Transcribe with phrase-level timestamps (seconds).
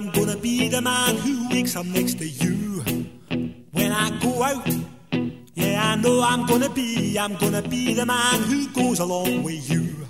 [0.00, 2.82] I'm gonna be the man who wakes up next to you.
[3.72, 4.66] When I go out,
[5.52, 9.68] yeah, I know I'm gonna be, I'm gonna be the man who goes along with
[9.68, 10.00] you.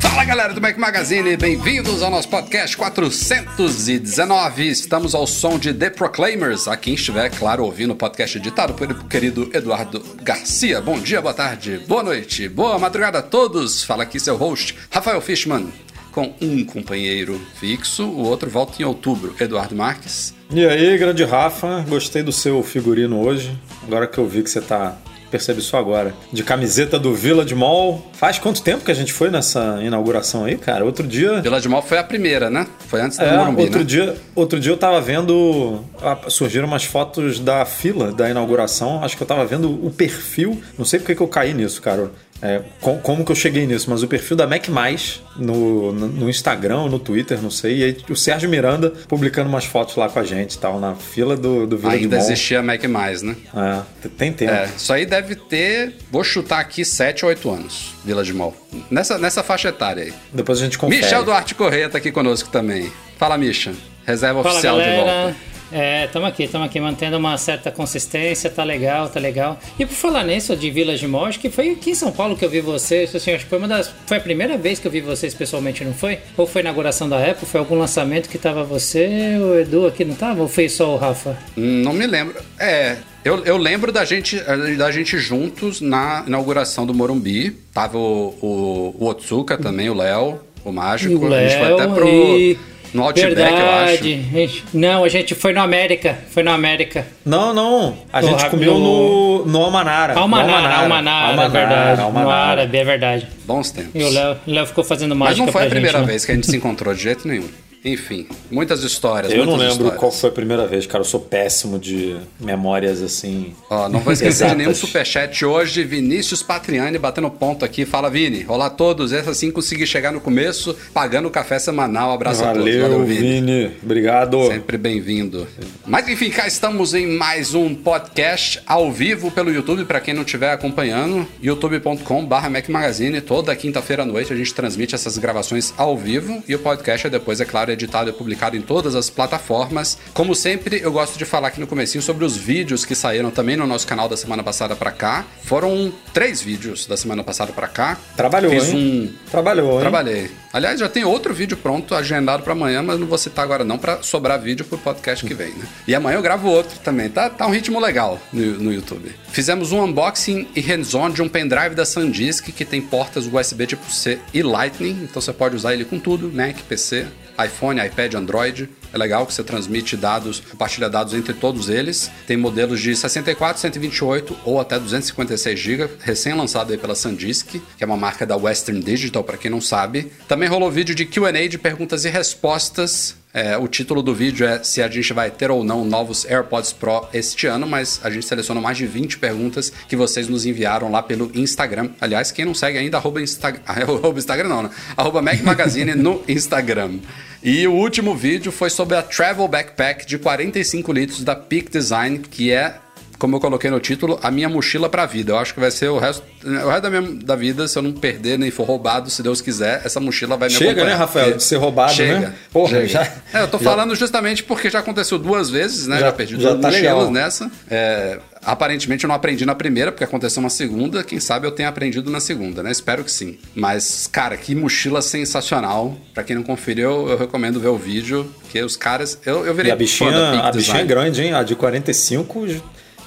[0.00, 4.66] Fala galera do Mac Magazine, bem-vindos ao nosso podcast 419.
[4.66, 6.66] Estamos ao som de The Proclaimers.
[6.66, 10.80] A quem estiver, claro, ouvindo o podcast editado pelo querido Eduardo Garcia.
[10.80, 13.84] Bom dia, boa tarde, boa noite, boa madrugada a todos.
[13.84, 15.70] Fala aqui seu host, Rafael Fishman,
[16.18, 20.34] com um companheiro fixo, o outro volta em outubro, Eduardo Marques.
[20.50, 23.56] E aí, grande Rafa, gostei do seu figurino hoje.
[23.86, 24.96] Agora que eu vi que você tá.
[25.30, 26.14] Percebi só agora.
[26.32, 28.10] De camiseta do Village Mall.
[28.14, 30.86] Faz quanto tempo que a gente foi nessa inauguração aí, cara?
[30.86, 31.42] Outro dia.
[31.42, 32.66] Vila de Mal foi a primeira, né?
[32.88, 33.84] Foi antes da É, Morumbi, outro, né?
[33.84, 35.84] dia, outro dia eu tava vendo.
[36.00, 39.04] ah, Surgiram umas fotos da fila da inauguração.
[39.04, 40.62] Acho que eu tava vendo o perfil.
[40.78, 42.10] Não sei porque que eu caí nisso, cara.
[42.40, 46.06] É, com- como que eu cheguei nisso, mas o perfil da Mac Mais no, no,
[46.06, 47.78] no Instagram, no Twitter, não sei.
[47.78, 50.94] E aí o Sérgio Miranda publicando umas fotos lá com a gente e tal, na
[50.94, 53.34] fila do, do Village Ainda existia Mac Mais, né?
[53.54, 54.52] É, tem tempo.
[54.52, 58.54] É, isso aí deve ter, vou chutar aqui, 7 ou 8 anos, Vila de Mall.
[58.90, 60.12] Nessa, nessa faixa etária aí.
[60.32, 61.02] Depois a gente confere.
[61.02, 62.92] Michel Duarte Correia tá aqui conosco também.
[63.18, 63.72] Fala, Misha.
[64.08, 65.36] Reserva Fala oficial de galera, volta.
[65.70, 69.58] é, tamo aqui, tamo aqui mantendo uma certa consistência, tá legal, tá legal.
[69.78, 72.48] E por falar nisso de Village acho que foi aqui em São Paulo que eu
[72.48, 75.02] vi vocês, assim, acho que foi uma das, foi a primeira vez que eu vi
[75.02, 76.18] vocês pessoalmente, não foi?
[76.38, 80.14] Ou foi inauguração da Apple, foi algum lançamento que tava você, o Edu aqui não
[80.14, 81.36] tava, ou foi só o Rafa?
[81.54, 82.34] Hum, Não me lembro.
[82.58, 84.40] É, eu, eu lembro da gente,
[84.78, 87.50] da gente juntos na inauguração do Morumbi.
[87.74, 91.26] Tava o, o, o Otsuka também, o Léo, o Mágico.
[91.26, 92.08] O a gente foi Léo até pro.
[92.08, 92.58] e-
[92.94, 93.60] No Outback, Verdade.
[93.60, 94.04] eu acho.
[94.04, 97.06] gente- Não, a gente foi no América, foi no América.
[97.24, 97.96] Não, não.
[98.12, 100.14] A No gente comeu no- no, no Almanara.
[100.14, 102.00] No Almanara, Almanara, é verdade.
[102.00, 102.32] No Almanara.
[102.52, 103.28] árabe, é verdade.
[103.46, 103.90] Bons tempos.
[103.94, 106.12] E o Léo, Léo ficou fazendo Mas mágica não foi a primeira gente, né?
[106.12, 107.48] vez que a gente se encontrou de jeito nenhum.
[107.84, 109.32] Enfim, muitas histórias.
[109.32, 110.00] Eu não muitas lembro histórias.
[110.00, 111.00] qual foi a primeira vez, cara.
[111.00, 113.54] Eu sou péssimo de memórias assim.
[113.70, 115.84] Ó, não vou esquecer de nenhum superchat hoje.
[115.84, 117.84] Vinícius Patriani batendo ponto aqui.
[117.84, 118.44] Fala, Vini.
[118.48, 119.12] Olá a todos.
[119.12, 122.12] Essa sim consegui chegar no começo, pagando o café semanal.
[122.12, 122.74] Abraço a todos.
[122.76, 123.70] Valeu, Vini.
[123.82, 124.46] Obrigado.
[124.48, 125.46] Sempre bem-vindo.
[125.86, 130.22] Mas enfim, cá estamos em mais um podcast ao vivo pelo YouTube, para quem não
[130.22, 133.20] estiver acompanhando, youtube.com/barra Mac Magazine.
[133.20, 137.10] Toda quinta-feira à noite a gente transmite essas gravações ao vivo e o podcast é
[137.10, 139.98] depois, é claro, editado e publicado em todas as plataformas.
[140.14, 143.56] Como sempre, eu gosto de falar aqui no comecinho sobre os vídeos que saíram também
[143.56, 145.24] no nosso canal da semana passada para cá.
[145.42, 147.98] Foram três vídeos da semana passada para cá.
[148.16, 149.14] Trabalhou, Fiz hein?
[149.24, 149.80] um Trabalhou, hein?
[149.80, 150.30] Trabalhei.
[150.52, 153.78] Aliás, já tem outro vídeo pronto, agendado pra amanhã, mas não vou citar agora não,
[153.78, 155.66] pra sobrar vídeo pro podcast que vem, né?
[155.86, 159.14] E amanhã eu gravo outro também, tá, tá um ritmo legal no, no YouTube.
[159.30, 163.90] Fizemos um unboxing e hands-on de um pendrive da SanDisk que tem portas USB tipo
[163.90, 167.06] C e Lightning, então você pode usar ele com tudo, Mac, PC,
[167.44, 168.68] iPhone, iPad, Android.
[168.92, 172.10] É legal que você transmite dados, compartilha dados entre todos eles.
[172.26, 177.86] Tem modelos de 64, 128 ou até 256 GB, recém-lançado aí pela SanDisk, que é
[177.86, 180.10] uma marca da Western Digital, para quem não sabe.
[180.26, 183.16] Também rolou vídeo de Q&A de perguntas e respostas.
[183.32, 186.72] É, o título do vídeo é se a gente vai ter ou não novos AirPods
[186.72, 190.90] Pro este ano, mas a gente selecionou mais de 20 perguntas que vocês nos enviaram
[190.90, 191.90] lá pelo Instagram.
[192.00, 193.54] Aliás, quem não segue ainda, arroba, Insta...
[193.66, 194.70] arroba Instagram não, né?
[194.96, 196.98] Arroba Mac Magazine no Instagram.
[197.42, 202.18] E o último vídeo foi sobre a Travel Backpack de 45 litros da Peak Design,
[202.18, 202.74] que é,
[203.16, 205.32] como eu coloquei no título, a minha mochila pra vida.
[205.32, 207.82] Eu acho que vai ser o resto, o resto da, minha, da vida, se eu
[207.82, 210.90] não perder nem for roubado, se Deus quiser, essa mochila vai me Chega, acompanhar.
[210.94, 212.18] né, Rafael, de ser roubado, Chega.
[212.20, 212.34] né?
[212.52, 212.86] Porra, Chega.
[212.88, 215.98] já- É, eu tô já- falando justamente porque já aconteceu duas vezes, né?
[216.00, 217.10] Já, Já- perdi já duas tá mochilas legal.
[217.12, 217.50] nessa.
[217.70, 221.02] É, aparentemente eu não aprendi na primeira, porque aconteceu uma segunda.
[221.04, 222.70] Quem sabe eu tenha aprendido na segunda, né?
[222.70, 223.38] Espero que sim.
[223.54, 225.96] Mas, cara, que mochila sensacional.
[226.14, 229.18] Pra quem não conferiu, eu recomendo ver o vídeo, porque os caras.
[229.24, 231.32] Eu, eu virei E a fã da bichinha, a bichinha é grande, hein?
[231.34, 232.46] A de 45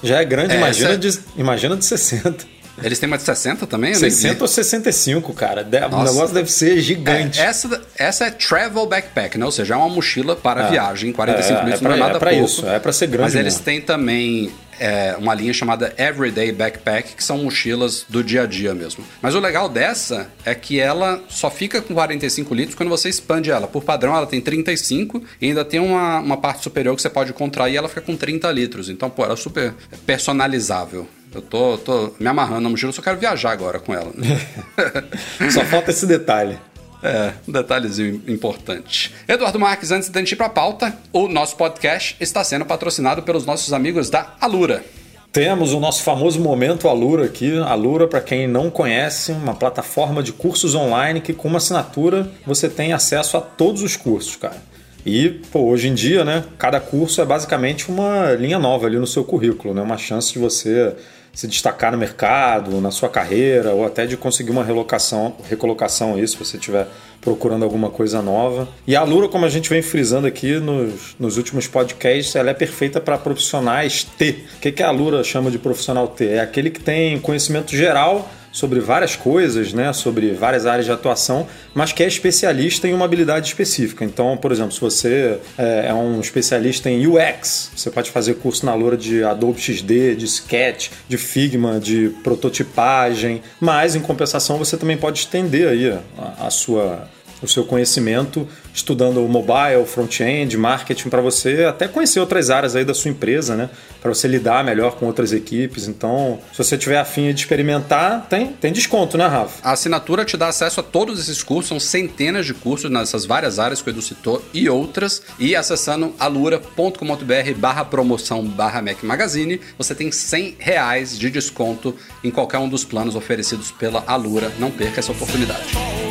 [0.04, 2.46] já é grande, É, imagina, essa- de, imagina de 60.
[2.82, 3.94] Eles têm uma de 60 também?
[3.94, 4.16] Eu nem vi.
[4.16, 5.64] 60 ou 65, cara.
[5.64, 6.12] De- O Nossa.
[6.14, 7.40] negócio deve ser gigante.
[7.40, 9.46] É, essa, essa é travel backpack, né?
[9.46, 11.12] Ou seja, é uma mochila para viagem.
[11.12, 12.46] 45 É, litros é pra- não é nada é pra pouco.
[12.46, 13.66] isso, é pra ser grande Mas eles mesmo.
[13.66, 18.74] têm também é, uma linha chamada Everyday Backpack, que são mochilas do dia a dia
[18.74, 19.04] mesmo.
[19.22, 23.52] Mas o legal dessa é que ela só fica com 45 litros quando você expande
[23.52, 23.68] ela.
[23.68, 27.32] Por padrão, ela tem 35 e ainda tem uma, uma parte superior que você pode
[27.32, 28.90] contrair e ela fica com 30 litros.
[28.90, 29.72] Então, pô, ela é super
[30.04, 31.08] personalizável.
[31.34, 34.12] Eu tô, tô me amarrando na mochila, eu só quero viajar agora com ela.
[34.14, 34.42] né?
[35.50, 36.60] Só falta esse detalhe.
[37.02, 39.14] É, um detalhezinho importante.
[39.28, 43.24] Eduardo Marques, antes de a gente ir pra pauta, o nosso podcast está sendo patrocinado
[43.24, 44.84] pelos nossos amigos da Alura.
[45.32, 47.58] Temos o nosso famoso momento Alura aqui.
[47.60, 52.68] Alura, para quem não conhece, uma plataforma de cursos online que com uma assinatura você
[52.68, 54.62] tem acesso a todos os cursos, cara.
[55.06, 59.08] E, pô, hoje em dia, né, cada curso é basicamente uma linha nova ali no
[59.08, 59.82] seu currículo, né?
[59.82, 60.96] Uma chance de você
[61.34, 66.28] se destacar no mercado, na sua carreira, ou até de conseguir uma relocação, recolocação aí,
[66.28, 66.88] se você estiver
[67.22, 68.68] procurando alguma coisa nova.
[68.86, 72.54] E a Alura, como a gente vem frisando aqui nos, nos últimos podcasts, ela é
[72.54, 74.44] perfeita para profissionais T.
[74.58, 76.28] O que, que a Alura chama de profissional T?
[76.28, 81.48] É aquele que tem conhecimento geral sobre várias coisas, né, sobre várias áreas de atuação,
[81.74, 84.04] mas que é especialista em uma habilidade específica.
[84.04, 88.66] Então, por exemplo, se você é, é um especialista em UX, você pode fazer curso
[88.66, 94.76] na Loura de Adobe XD, de Sketch, de Figma, de prototipagem, mas em compensação você
[94.78, 97.08] também pode estender aí a, a sua
[97.42, 102.94] o seu conhecimento estudando mobile, front-end, marketing para você até conhecer outras áreas aí da
[102.94, 103.70] sua empresa, né?
[104.02, 105.88] Para você lidar melhor com outras equipes.
[105.88, 109.68] Então, se você tiver afim de experimentar, tem, tem desconto, né, Rafa?
[109.68, 113.60] A assinatura te dá acesso a todos esses cursos, são centenas de cursos nessas várias
[113.60, 115.22] áreas que o Edu citou e outras.
[115.40, 122.32] E acessando alura.com.br barra promoção barra Mac Magazine, você tem 100 reais de desconto em
[122.32, 124.52] qualquer um dos planos oferecidos pela Alura.
[124.60, 126.11] Não perca essa oportunidade.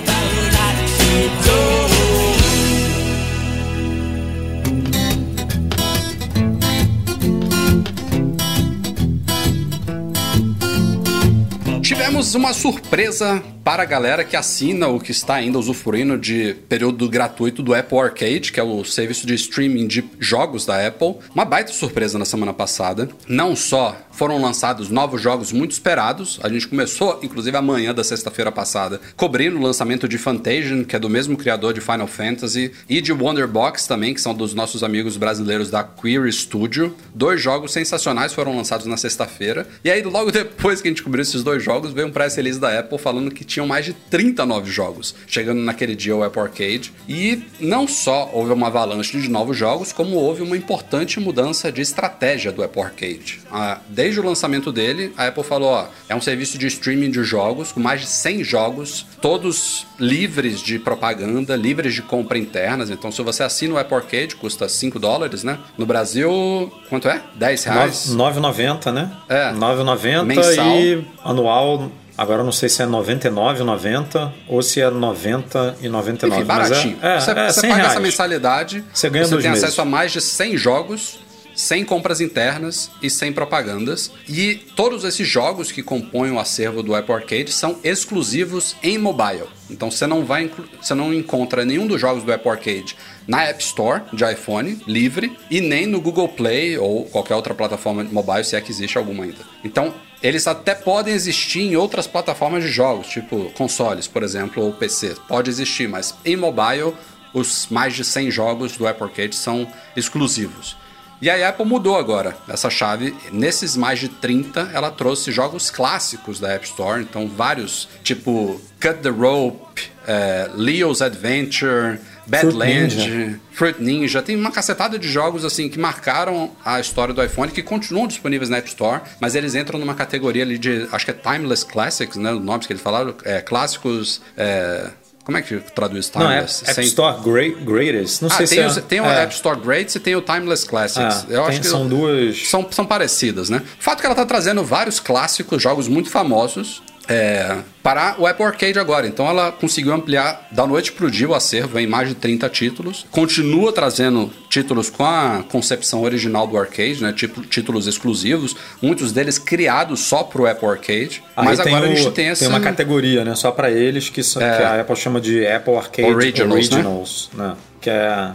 [11.90, 17.08] Tivemos uma surpresa para a galera que assina ou que está ainda usufruindo de período
[17.08, 21.16] gratuito do Apple Arcade, que é o serviço de streaming de jogos da Apple.
[21.34, 23.08] Uma baita surpresa na semana passada.
[23.28, 28.52] Não só foram lançados novos jogos muito esperados, a gente começou, inclusive amanhã da sexta-feira
[28.52, 33.00] passada, cobrindo o lançamento de Fantasian, que é do mesmo criador de Final Fantasy, e
[33.00, 36.94] de Wonderbox também, que são dos nossos amigos brasileiros da Queer Studio.
[37.14, 39.66] Dois jogos sensacionais foram lançados na sexta-feira.
[39.82, 42.60] E aí, logo depois que a gente cobriu esses dois jogos, veio um press release
[42.60, 46.42] da Apple falando que tinham mais de 30 novos jogos chegando naquele dia ao Apple
[46.42, 46.92] Arcade.
[47.08, 51.80] E não só houve uma avalanche de novos jogos, como houve uma importante mudança de
[51.80, 53.40] estratégia do Apple Arcade.
[53.50, 57.22] Ah, desde o lançamento dele, a Apple falou: ó, é um serviço de streaming de
[57.22, 62.90] jogos com mais de 100 jogos, todos livres de propaganda, livres de compra internas.
[62.90, 65.58] Então, se você assina o Apple Arcade, custa 5 dólares, né?
[65.78, 67.22] No Brasil, quanto é?
[67.36, 68.06] 10 reais?
[68.14, 69.10] 9,90, né?
[69.28, 69.52] É.
[69.52, 70.66] 9,90 Mensal.
[70.80, 71.92] e anual.
[72.18, 76.26] Agora eu não sei se é 99,90 ou se é 90 e 99.
[76.42, 76.98] Enfim, mas baratinho.
[77.00, 77.92] É, é, você é você 100 paga reais.
[77.92, 79.64] essa mensalidade, Você ganha dois tem meses.
[79.64, 81.18] acesso a mais de 100 jogos,
[81.60, 84.10] sem compras internas e sem propagandas.
[84.26, 89.44] E todos esses jogos que compõem o acervo do Apple Arcade são exclusivos em mobile.
[89.68, 92.96] Então você não vai você não encontra nenhum dos jogos do Apple Arcade
[93.28, 98.02] na App Store de iPhone livre e nem no Google Play ou qualquer outra plataforma
[98.04, 99.44] mobile, se é que existe alguma ainda.
[99.62, 104.72] Então, eles até podem existir em outras plataformas de jogos, tipo consoles, por exemplo, ou
[104.72, 105.14] PC.
[105.28, 106.94] Pode existir, mas em mobile,
[107.34, 110.79] os mais de 100 jogos do Apple Arcade são exclusivos.
[111.20, 113.14] E a Apple mudou agora essa chave.
[113.30, 117.02] Nesses mais de 30, ela trouxe jogos clássicos da App Store.
[117.02, 123.40] Então, vários, tipo Cut the Rope, eh, Leo's Adventure, Badland, Ninja.
[123.52, 124.22] Fruit Ninja.
[124.22, 128.48] Tem uma cacetada de jogos assim que marcaram a história do iPhone, que continuam disponíveis
[128.48, 132.16] na App Store, mas eles entram numa categoria ali de, acho que é Timeless Classics,
[132.16, 132.32] né?
[132.32, 134.22] Os nomes que eles falaram, é, clássicos...
[134.36, 134.90] é,
[135.30, 136.62] como é que traduz Não, é Timeless?
[136.64, 138.20] App Sem- Store Great, Greatest.
[138.22, 140.16] Não ah, sei tem, se é, os- tem o é, App Store Greats e tem
[140.16, 141.24] o Timeless Classics.
[141.28, 143.62] É, Eu tem- acho que são duas- São, são parecidas, né?
[143.78, 146.82] O fato é que ela tá trazendo vários clássicos, jogos muito famosos.
[147.08, 149.06] É, para o Apple Arcade agora.
[149.06, 153.04] Então ela conseguiu ampliar da noite pro dia o acervo em mais de 30 títulos.
[153.10, 157.12] Continua trazendo títulos com a concepção original do arcade, né?
[157.12, 161.22] Tipo, títulos exclusivos, muitos deles criados só pro Apple Arcade.
[161.36, 163.34] Aí mas tem agora o- a gente tem essa uma categoria, né?
[163.34, 167.56] Só pra eles que, são, que a Apple chama de Apple Arcade Originals, Originals, né?
[167.80, 168.32] Que é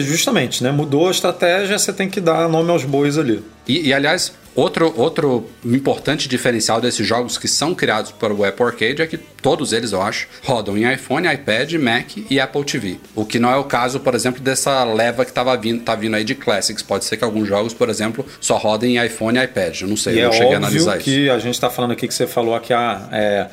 [0.00, 0.70] justamente, né?
[0.70, 3.42] Mudou a estratégia, você tem que dar nome aos bois ali.
[3.66, 8.64] E, e, aliás, Outro, outro importante diferencial desses jogos que são criados para o Apple
[8.64, 12.98] Arcade é que todos eles, eu acho, rodam em iPhone, iPad, Mac e Apple TV.
[13.16, 16.14] O que não é o caso, por exemplo, dessa leva que tava vindo, tá vindo
[16.14, 16.82] aí de Classics.
[16.82, 19.80] Pode ser que alguns jogos, por exemplo, só rodem em iPhone e iPad.
[19.80, 21.04] Eu não sei, E eu é não cheguei a analisar isso.
[21.04, 23.46] que a gente está falando aqui que você falou que ah, é,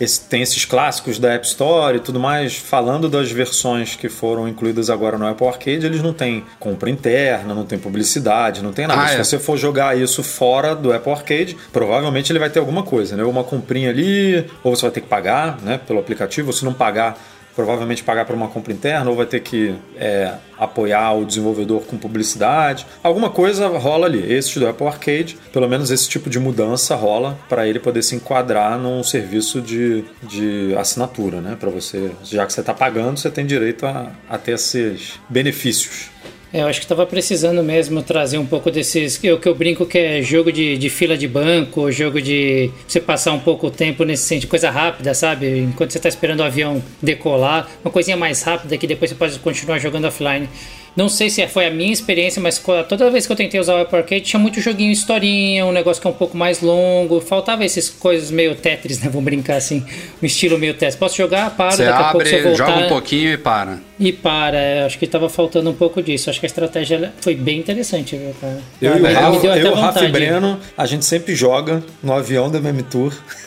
[0.00, 2.56] esse- tem esses clássicos da App Store e tudo mais.
[2.56, 7.54] Falando das versões que foram incluídas agora no Apple Arcade, eles não têm compra interna,
[7.54, 9.02] não tem publicidade, não tem nada.
[9.02, 9.24] Ah, Se é.
[9.24, 13.22] você for jogar isso fora do Apple Arcade, provavelmente ele vai ter alguma coisa, né?
[13.24, 16.48] Uma comprinha ali, ou você vai ter que pagar né, pelo aplicativo.
[16.48, 17.18] ou Se não pagar,
[17.54, 21.96] provavelmente pagar por uma compra interna, ou vai ter que é, apoiar o desenvolvedor com
[21.96, 22.86] publicidade.
[23.02, 24.32] Alguma coisa rola ali.
[24.32, 28.14] Esse do Apple Arcade, pelo menos esse tipo de mudança rola para ele poder se
[28.14, 31.56] enquadrar num serviço de, de assinatura, né?
[31.58, 36.10] Para você, já que você está pagando, você tem direito a, a ter esses benefícios.
[36.52, 39.22] É, Eu acho que estava precisando mesmo trazer um pouco desses.
[39.22, 43.00] Eu, que eu brinco que é jogo de, de fila de banco, jogo de você
[43.00, 45.60] passar um pouco o tempo nesse sentido, coisa rápida, sabe?
[45.60, 49.38] Enquanto você está esperando o avião decolar, uma coisinha mais rápida que depois você pode
[49.38, 50.48] continuar jogando offline.
[50.96, 53.82] Não sei se foi a minha experiência, mas toda vez que eu tentei usar o
[53.82, 57.20] Apple Arcade tinha muito joguinho historinha, um negócio que é um pouco mais longo.
[57.20, 59.08] Faltava essas coisas meio Tetris, né?
[59.08, 59.84] Vamos brincar assim.
[60.22, 60.96] Um estilo meio Tetris.
[60.96, 62.66] Posso jogar, paro, Você daqui a pouco abre, voltar.
[62.66, 63.78] joga um pouquinho e para.
[63.98, 66.30] E para, é, acho que estava faltando um pouco disso.
[66.30, 68.58] Acho que a estratégia foi bem interessante, viu, cara?
[68.80, 70.12] Eu, Ah, e o Rafa, eu, e.
[70.12, 73.12] Breno, a gente sempre joga no avião da MM Tour.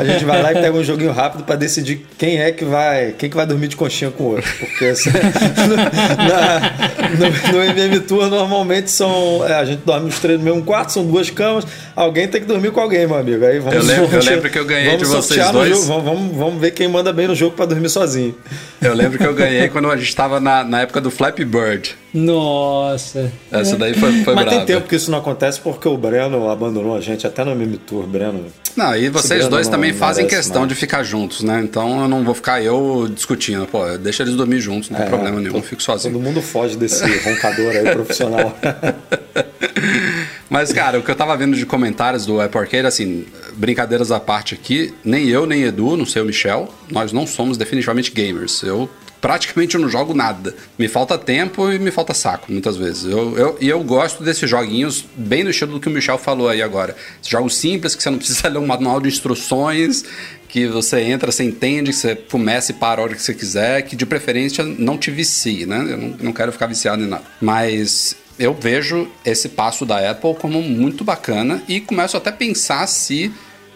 [0.00, 3.14] a gente vai lá e pega um joguinho rápido para decidir quem é que vai,
[3.16, 4.52] quem que vai dormir de conchinha com o outro.
[4.58, 5.10] Porque assim,
[7.52, 9.44] no- no MM Tour normalmente são.
[9.46, 11.66] é, a gente dorme os três no mesmo quarto, são duas camas.
[11.96, 13.44] Alguém tem que dormir com alguém, meu amigo.
[13.44, 15.68] Aí vamos Eu lembro- eu sortear- lembro que eu ganhei vamos de vocês dois.
[15.70, 18.34] jogo, vamos, vamos, vamos ver quem manda bem no jogo para dormir sozinho.
[18.82, 21.96] Eu lembro que eu ganhei quando a gente estava na, na época do Flappy Bird.
[22.14, 23.30] Nossa.
[23.50, 24.58] Essa daí foi, foi Mas brava.
[24.64, 27.76] tem tempo que isso não acontece porque o Breno abandonou a gente até no MM
[27.78, 28.46] Tour, Breno.
[28.76, 30.68] Não, e vocês Breno dois não também fazem questão mais.
[30.68, 31.60] de ficar juntos, né?
[31.62, 33.66] Então eu não vou ficar eu discutindo.
[33.66, 36.14] Pô, deixa eles dormir juntos, não tem É, problema nenhum, eu todo- fico sozinho.
[36.14, 38.56] Todo mundo foge desse roncador aí profissional.
[40.48, 44.20] Mas, cara, o que eu tava vendo de comentários do Apple Arcade, assim, brincadeiras à
[44.20, 48.62] parte aqui, nem eu, nem Edu, não sei o Michel, nós não somos definitivamente gamers.
[48.62, 48.88] Eu
[49.24, 50.54] praticamente não jogo nada.
[50.78, 53.06] Me falta tempo e me falta saco, muitas vezes.
[53.06, 56.46] Eu, eu, e eu gosto desses joguinhos bem no estilo do que o Michel falou
[56.46, 56.94] aí agora.
[57.26, 60.04] Jogos simples, que você não precisa ler um manual de instruções,
[60.46, 63.80] que você entra, você entende, que você começa e para a hora que você quiser,
[63.80, 65.78] que de preferência não te vicie, né?
[65.78, 67.24] Eu não, não quero ficar viciado em nada.
[67.40, 72.86] Mas eu vejo esse passo da Apple como muito bacana e começo até a pensar
[72.86, 73.32] se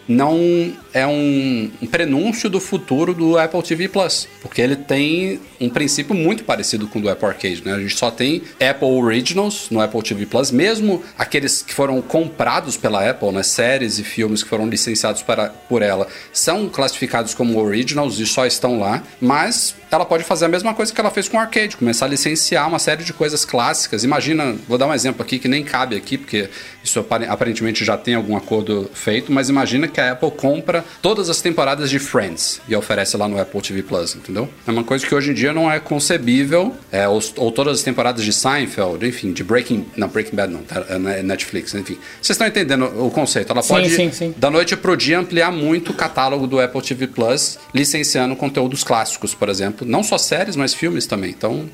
[0.09, 5.69] não é um, um prenúncio do futuro do Apple TV Plus, porque ele tem um
[5.69, 7.73] princípio muito parecido com o do Apple Arcade, né?
[7.73, 12.75] A gente só tem Apple Originals no Apple TV Plus, mesmo aqueles que foram comprados
[12.75, 13.43] pela Apple, né?
[13.43, 18.47] Séries e filmes que foram licenciados para, por ela, são classificados como Originals e só
[18.47, 21.77] estão lá, mas ela pode fazer a mesma coisa que ela fez com o Arcade,
[21.77, 24.03] começar a licenciar uma série de coisas clássicas.
[24.03, 26.49] Imagina, vou dar um exemplo aqui que nem cabe aqui, porque
[26.83, 31.29] isso apare- aparentemente já tem algum acordo feito, mas imagina que a Apple compra todas
[31.29, 34.49] as temporadas de Friends e oferece lá no Apple TV Plus, entendeu?
[34.67, 37.83] É uma coisa que hoje em dia não é concebível, é, ou, ou todas as
[37.83, 41.97] temporadas de Seinfeld, enfim, de Breaking, não, Breaking Bad não, tá, é Netflix, enfim.
[42.21, 43.51] Vocês estão entendendo o conceito?
[43.51, 44.33] Ela Sim, pode, sim, sim.
[44.37, 49.33] da noite pro dia, ampliar muito o catálogo do Apple TV Plus, licenciando conteúdos clássicos,
[49.35, 49.87] por exemplo.
[49.87, 51.29] Não só séries, mas filmes também.
[51.31, 51.69] Então,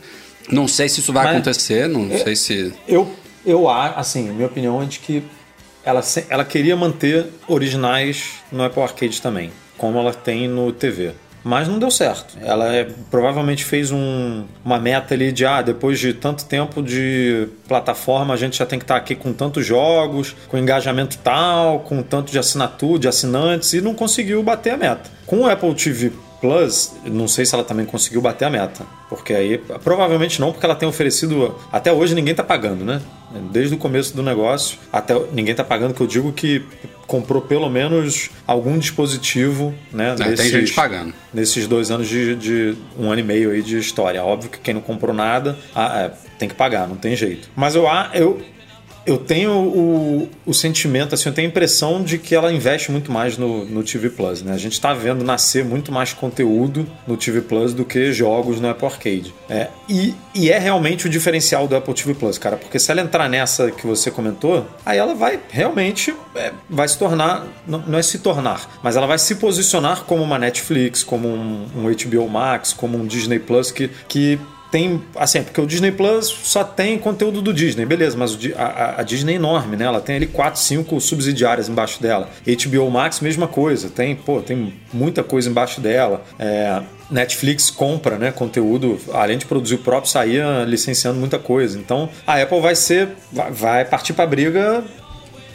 [0.51, 2.73] não sei se isso vai Mas- acontecer, não sei se.
[2.87, 3.11] Eu,
[3.45, 5.23] eu acho, assim, minha opinião é de que
[5.83, 11.11] ela, ela queria manter originais no Apple Arcade também, como ela tem no TV.
[11.43, 12.35] Mas não deu certo.
[12.41, 17.47] Ela é- provavelmente fez um- uma meta ali de, ah, depois de tanto tempo de
[17.67, 22.01] plataforma, a gente já tem que estar aqui com tantos jogos, com engajamento tal, com
[22.01, 25.11] tanto de assinatura, de assinantes, e não conseguiu bater a meta.
[25.27, 26.11] Com o Apple TV
[26.45, 28.85] Plus, não sei se ela também conseguiu bater a meta.
[29.09, 31.55] Porque aí, provavelmente não, porque ela tem oferecido.
[31.71, 33.01] Até hoje ninguém tá pagando, né?
[33.51, 36.63] Desde o começo do negócio, até ninguém tá pagando, que eu digo que
[37.07, 40.15] comprou pelo menos algum dispositivo, né?
[40.19, 41.13] É, tem gente pagando.
[41.33, 44.23] Nesses dois anos de, de um ano e meio aí de história.
[44.23, 47.49] Óbvio que quem não comprou nada ah, é, tem que pagar, não tem jeito.
[47.55, 48.39] Mas eu, eu,
[49.05, 53.11] eu tenho o, o sentimento, assim, eu tenho a impressão de que ela investe muito
[53.11, 54.53] mais no, no TV Plus, né?
[54.53, 58.67] A gente tá vendo nascer muito mais conteúdo no TV Plus do que jogos no
[58.67, 59.33] Apple Arcade.
[59.47, 63.01] É, e, e é realmente o diferencial do Apple TV Plus, cara, porque se ela
[63.01, 67.99] entrar nessa que você comentou, aí ela vai realmente é, vai se tornar, não, não
[67.99, 72.27] é se tornar, mas ela vai se posicionar como uma Netflix, como um, um HBO
[72.27, 74.39] Max, como um Disney Plus que, que
[74.75, 75.01] tem.
[75.15, 79.31] Assim, porque o Disney Plus só tem conteúdo do Disney, beleza, mas a, a, Disney
[79.31, 79.85] é enorme, né?
[79.85, 82.29] Ela tem ali 4, 5 subsidiárias embaixo dela.
[82.45, 83.89] HBO Max, mesma coisa.
[83.89, 86.25] Tem, pô, tem muita coisa embaixo dela.
[86.37, 91.79] É, Netflix compra né, conteúdo, além de produzir o próprio, saía licenciando muita coisa.
[91.79, 93.09] Então a Apple vai ser.
[93.31, 94.83] vai partir para briga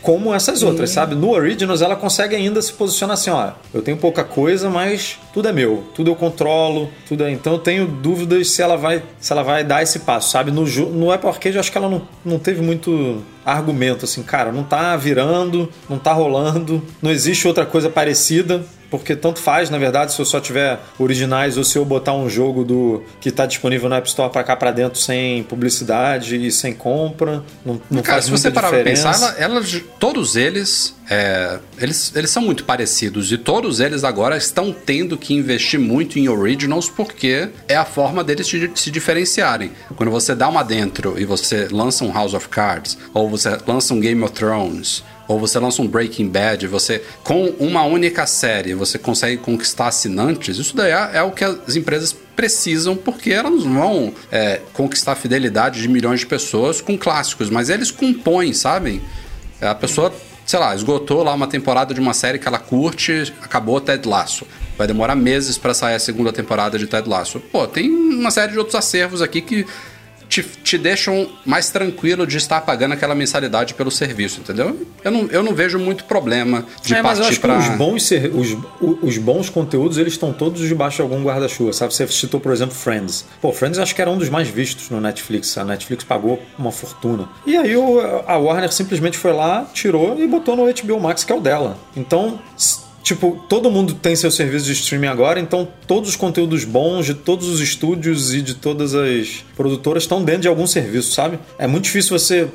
[0.02, 1.14] como essas outras, sabe?
[1.14, 5.48] No Originals ela consegue ainda se posicionar assim, ó, eu tenho pouca coisa, mas tudo
[5.48, 7.30] é meu, tudo eu controlo, tudo é...
[7.30, 10.50] Então eu tenho dúvidas se ela vai, se ela vai dar esse passo, sabe?
[10.50, 14.52] No, no Apple Arcade eu acho que ela não, não teve muito argumento assim, cara,
[14.52, 19.78] não tá virando, não tá rolando, não existe outra coisa parecida porque tanto faz, na
[19.78, 23.46] verdade, se eu só tiver originais ou se eu botar um jogo do que está
[23.46, 28.02] disponível na App Store para cá para dentro sem publicidade e sem compra, não, não
[28.02, 29.62] Cara, faz se você parar para pensar, ela, ela,
[29.98, 35.34] todos eles, é, eles, eles são muito parecidos e todos eles agora estão tendo que
[35.34, 39.70] investir muito em originals porque é a forma deles se diferenciarem.
[39.94, 43.94] Quando você dá uma dentro e você lança um House of Cards ou você lança
[43.94, 48.74] um Game of Thrones ou você lança um Breaking Bad, você com uma única série
[48.74, 53.62] você consegue conquistar assinantes, isso daí é, é o que as empresas precisam, porque elas
[53.62, 59.00] vão é, conquistar a fidelidade de milhões de pessoas com clássicos, mas eles compõem, sabem?
[59.60, 60.12] A pessoa,
[60.44, 64.44] sei lá, esgotou lá uma temporada de uma série que ela curte, acabou Ted Lasso.
[64.76, 67.38] Vai demorar meses para sair a segunda temporada de Ted Lasso.
[67.38, 69.64] Pô, tem uma série de outros acervos aqui que
[70.30, 74.86] te, te deixam mais tranquilo de estar pagando aquela mensalidade pelo serviço, entendeu?
[75.02, 78.56] Eu não, eu não vejo muito problema de é, partir para os bons os,
[79.02, 81.92] os bons conteúdos eles estão todos debaixo de algum guarda-chuva, sabe?
[81.92, 83.26] Você citou, por exemplo, Friends.
[83.42, 85.58] Pô, Friends acho que era um dos mais vistos no Netflix.
[85.58, 87.28] A Netflix pagou uma fortuna.
[87.44, 87.74] E aí
[88.26, 91.76] a Warner simplesmente foi lá, tirou e botou no HBO Max, que é o dela.
[91.96, 92.38] Então
[93.02, 97.14] Tipo, todo mundo tem seu serviço de streaming agora, então todos os conteúdos bons de
[97.14, 101.38] todos os estúdios e de todas as produtoras estão dentro de algum serviço, sabe?
[101.58, 102.48] É muito difícil você,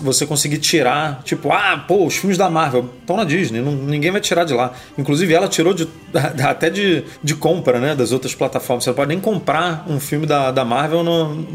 [0.00, 4.10] você conseguir tirar, tipo, ah, pô, os filmes da Marvel estão na Disney, não, ninguém
[4.10, 4.72] vai tirar de lá.
[4.96, 5.86] Inclusive, ela tirou de,
[6.42, 8.84] até de, de compra, né, das outras plataformas.
[8.84, 11.46] Você não pode nem comprar um filme da, da Marvel no,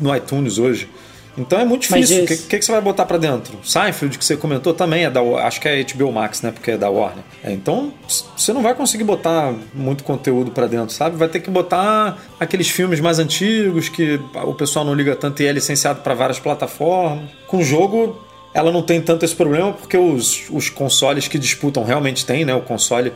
[0.00, 0.88] no iTunes hoje.
[1.36, 2.24] Então é muito difícil.
[2.24, 3.58] O que, que, que, você vai botar para dentro?
[3.62, 5.20] Seinfeld, que você comentou, também é da.
[5.20, 6.50] Acho que é HBO Max, né?
[6.50, 7.24] Porque é da Warner.
[7.44, 7.92] É, então
[8.36, 11.16] você não vai conseguir botar muito conteúdo para dentro, sabe?
[11.16, 15.46] Vai ter que botar aqueles filmes mais antigos que o pessoal não liga tanto e
[15.46, 17.30] é licenciado para várias plataformas.
[17.46, 18.18] Com o jogo,
[18.54, 22.54] ela não tem tanto esse problema porque os, os consoles que disputam realmente tem, né?
[22.54, 23.12] O console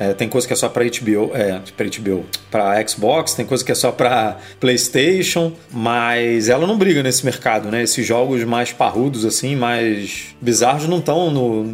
[0.00, 3.62] é, tem coisa que é só para HBO, é, para HBO, para Xbox, tem coisa
[3.62, 7.82] que é só para PlayStation, mas ela não briga nesse mercado, né?
[7.82, 11.64] Esses jogos mais parrudos assim, mais bizarros não estão no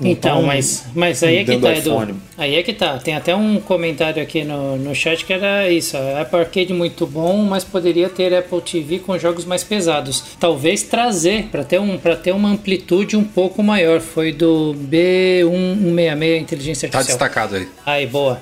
[0.00, 2.16] não Então, mas mas aí é que tá, Edu.
[2.36, 2.98] Aí é que tá.
[2.98, 7.06] Tem até um comentário aqui no, no chat que era isso, a Apple Arcade muito
[7.06, 10.36] bom, mas poderia ter Apple TV com jogos mais pesados.
[10.40, 14.00] Talvez trazer para ter um para ter uma amplitude um pouco maior.
[14.00, 17.18] Foi do B1166 inteligência tá artificial.
[17.18, 17.67] Tá destacado aí.
[17.84, 18.40] Aí, boa.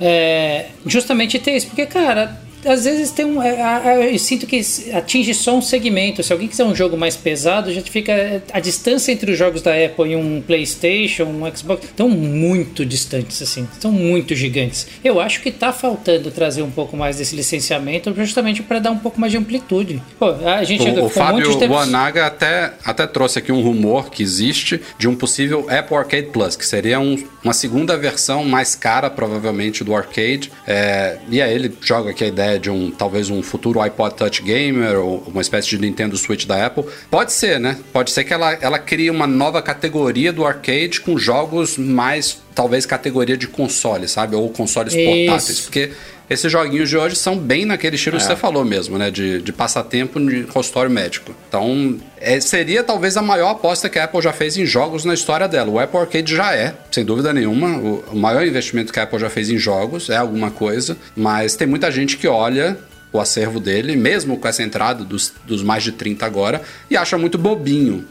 [0.00, 3.42] É, justamente ter isso, porque, cara, às vezes tem um.
[3.42, 4.60] É, eu sinto que
[4.92, 6.22] atinge só um segmento.
[6.22, 8.42] Se alguém quiser um jogo mais pesado, já fica.
[8.52, 13.40] A distância entre os jogos da Apple e um PlayStation, um Xbox, estão muito distantes,
[13.42, 13.68] assim.
[13.72, 14.86] Estão muito gigantes.
[15.04, 18.98] Eu acho que tá faltando trazer um pouco mais desse licenciamento, justamente para dar um
[18.98, 20.02] pouco mais de amplitude.
[20.18, 24.22] Pô, a gente o, o Fábio um Wanaga até, até trouxe aqui um rumor que
[24.22, 29.08] existe de um possível Apple Arcade Plus, que seria um, uma segunda versão mais cara,
[29.08, 30.50] provavelmente, do arcade.
[30.66, 34.42] É, e aí ele joga aqui a ideia de um talvez um futuro iPod Touch
[34.42, 36.84] Gamer ou uma espécie de Nintendo Switch da Apple.
[37.10, 37.78] Pode ser, né?
[37.92, 42.86] Pode ser que ela, ela crie uma nova categoria do arcade com jogos mais talvez
[42.86, 44.34] categoria de console, sabe?
[44.34, 45.04] Ou consoles Isso.
[45.04, 45.92] portáteis, porque
[46.28, 48.18] esses joguinhos de hoje são bem naquele estilo é.
[48.18, 49.10] que você falou mesmo, né?
[49.10, 51.34] De, de passatempo de consultório médico.
[51.48, 55.14] Então, é, seria talvez a maior aposta que a Apple já fez em jogos na
[55.14, 55.70] história dela.
[55.70, 59.18] O Apple Arcade já é, sem dúvida nenhuma, o, o maior investimento que a Apple
[59.18, 62.76] já fez em jogos, é alguma coisa, mas tem muita gente que olha
[63.12, 67.16] o acervo dele, mesmo com essa entrada dos, dos mais de 30 agora, e acha
[67.16, 68.04] muito bobinho.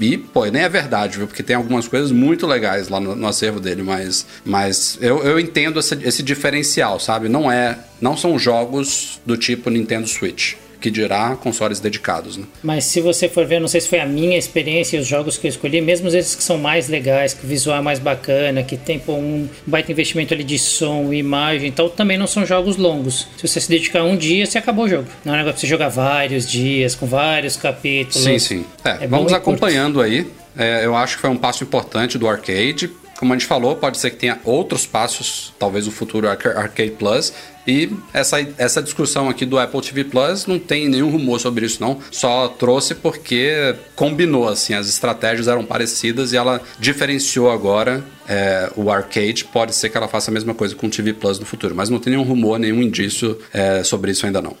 [0.00, 1.26] E, pô, nem é verdade, viu?
[1.26, 5.38] Porque tem algumas coisas muito legais lá no, no acervo dele, mas, mas eu, eu
[5.38, 7.28] entendo esse, esse diferencial, sabe?
[7.28, 7.78] Não é.
[8.00, 12.36] Não são jogos do tipo Nintendo Switch que dirá consoles dedicados.
[12.36, 12.44] Né?
[12.62, 15.36] Mas se você for ver, não sei se foi a minha experiência e os jogos
[15.36, 18.62] que eu escolhi, mesmo esses que são mais legais, que o visual é mais bacana,
[18.62, 22.76] que tem pô, um baita investimento ali de som, imagem, então também não são jogos
[22.76, 23.26] longos.
[23.36, 25.06] Se você se dedicar um dia, você acabou o jogo.
[25.24, 28.22] Não é um negócio pra você jogar vários dias, com vários capítulos.
[28.22, 28.64] Sim, sim.
[28.84, 30.26] É, é vamos acompanhando aí.
[30.56, 33.98] É, eu acho que foi um passo importante do arcade como a gente falou, pode
[33.98, 37.32] ser que tenha outros passos, talvez o futuro Arcade Plus.
[37.66, 41.80] E essa, essa discussão aqui do Apple TV Plus não tem nenhum rumor sobre isso,
[41.80, 41.98] não.
[42.10, 48.90] Só trouxe porque combinou, assim, as estratégias eram parecidas e ela diferenciou agora é, o
[48.90, 49.44] arcade.
[49.44, 51.88] Pode ser que ela faça a mesma coisa com o TV Plus no futuro, mas
[51.88, 54.56] não tem nenhum rumor, nenhum indício é, sobre isso ainda não.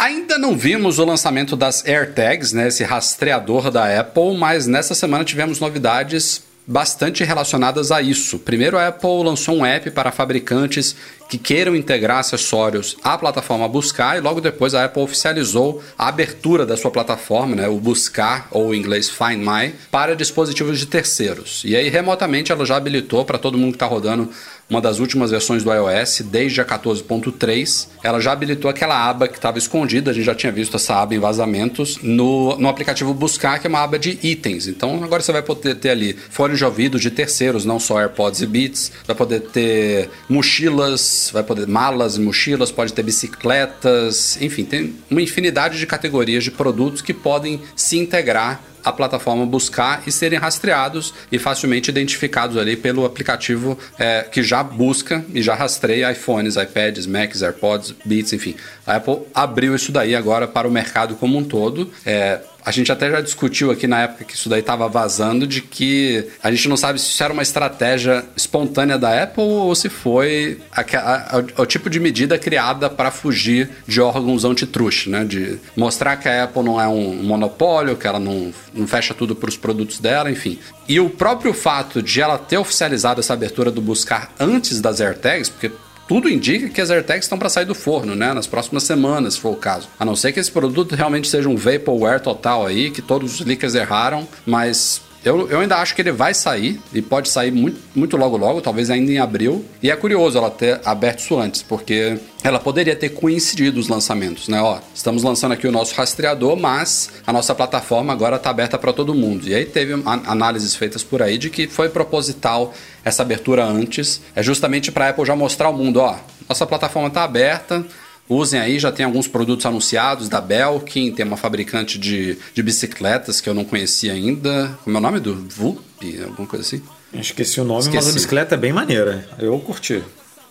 [0.00, 5.24] Ainda não vimos o lançamento das AirTags, né, esse rastreador da Apple, mas nessa semana
[5.24, 8.38] tivemos novidades bastante relacionadas a isso.
[8.38, 10.94] Primeiro, a Apple lançou um app para fabricantes
[11.28, 16.64] que queiram integrar acessórios à plataforma Buscar e logo depois a Apple oficializou a abertura
[16.64, 21.62] da sua plataforma, né, o Buscar ou em inglês Find My, para dispositivos de terceiros.
[21.64, 24.30] E aí remotamente ela já habilitou para todo mundo que está rodando
[24.68, 29.36] uma das últimas versões do iOS, desde a 14.3, ela já habilitou aquela aba que
[29.36, 33.58] estava escondida, a gente já tinha visto essa aba em vazamentos, no, no aplicativo Buscar,
[33.58, 34.66] que é uma aba de itens.
[34.66, 38.42] Então agora você vai poder ter ali fones de ouvido de terceiros, não só AirPods
[38.42, 44.64] e Beats, vai poder ter mochilas, vai poder malas e mochilas, pode ter bicicletas, enfim,
[44.64, 50.12] tem uma infinidade de categorias de produtos que podem se integrar a plataforma buscar e
[50.12, 56.10] serem rastreados e facilmente identificados ali pelo aplicativo é, que já busca e já rastreia
[56.12, 58.54] iPhones, iPads, Macs, AirPods, Beats, enfim.
[58.86, 61.90] A Apple abriu isso daí agora para o mercado como um todo.
[62.04, 65.62] É, a gente até já discutiu aqui na época que isso daí estava vazando, de
[65.62, 69.88] que a gente não sabe se isso era uma estratégia espontânea da Apple ou se
[69.88, 75.24] foi a, a, a, o tipo de medida criada para fugir de órgãos antitruste, né?
[75.24, 79.34] De mostrar que a Apple não é um monopólio, que ela não, não fecha tudo
[79.34, 80.58] para os produtos dela, enfim.
[80.88, 85.50] E o próprio fato de ela ter oficializado essa abertura do buscar antes das AirTags,
[85.50, 85.70] porque
[86.08, 88.32] tudo indica que as AirTags estão para sair do forno, né?
[88.32, 89.88] Nas próximas semanas, se for o caso.
[90.00, 93.46] A não ser que esse produto realmente seja um vaporware total aí, que todos os
[93.46, 97.80] leakers erraram, mas eu, eu, ainda acho que ele vai sair e pode sair muito,
[97.94, 99.64] muito logo logo, talvez ainda em abril.
[99.82, 104.48] E é curioso ela ter aberto isso antes, porque ela poderia ter coincidido os lançamentos,
[104.48, 104.62] né?
[104.62, 108.92] Ó, estamos lançando aqui o nosso rastreador, mas a nossa plataforma agora está aberta para
[108.92, 109.48] todo mundo.
[109.48, 112.72] E aí teve análises feitas por aí de que foi proposital
[113.04, 116.16] essa abertura antes, é justamente para a Apple já mostrar ao mundo, ó,
[116.48, 117.84] nossa plataforma está aberta,
[118.28, 123.40] Usem aí, já tem alguns produtos anunciados da Belkin, tem uma fabricante de, de bicicletas
[123.40, 124.78] que eu não conhecia ainda.
[124.84, 125.80] Como é o nome do VUP?
[126.24, 126.82] Alguma coisa assim?
[127.12, 127.96] Esqueci o nome, Esqueci.
[127.96, 129.26] mas a bicicleta é bem maneira.
[129.38, 130.02] Eu curti.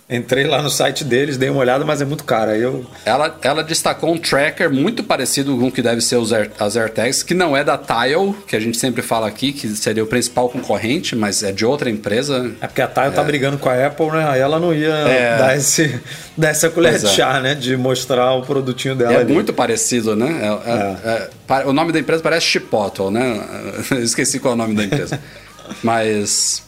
[0.10, 2.58] Entrei lá no site deles, dei uma olhada, mas é muito cara.
[2.58, 2.86] Eu...
[3.06, 7.24] Ela, ela destacou um tracker muito parecido com o que deve ser os as AirTags,
[7.24, 10.48] que não é da Tile, que a gente sempre fala aqui, que seria o principal
[10.48, 12.56] concorrente, mas é de outra empresa.
[12.62, 13.12] É porque a Tile tá é.
[13.12, 14.30] tá brigando com a Apple, né?
[14.30, 15.38] Aí ela não ia é.
[15.38, 16.00] dar, esse,
[16.38, 17.10] dar essa colher de é.
[17.10, 17.54] chá, né?
[17.54, 19.12] De mostrar o produtinho dela.
[19.12, 19.34] É ali.
[19.34, 20.40] muito parecido, né?
[20.42, 21.66] É, é.
[21.66, 23.42] o nome da empresa parece Chipotle, né?
[24.02, 25.20] esqueci qual é o nome da empresa.
[25.84, 26.64] mas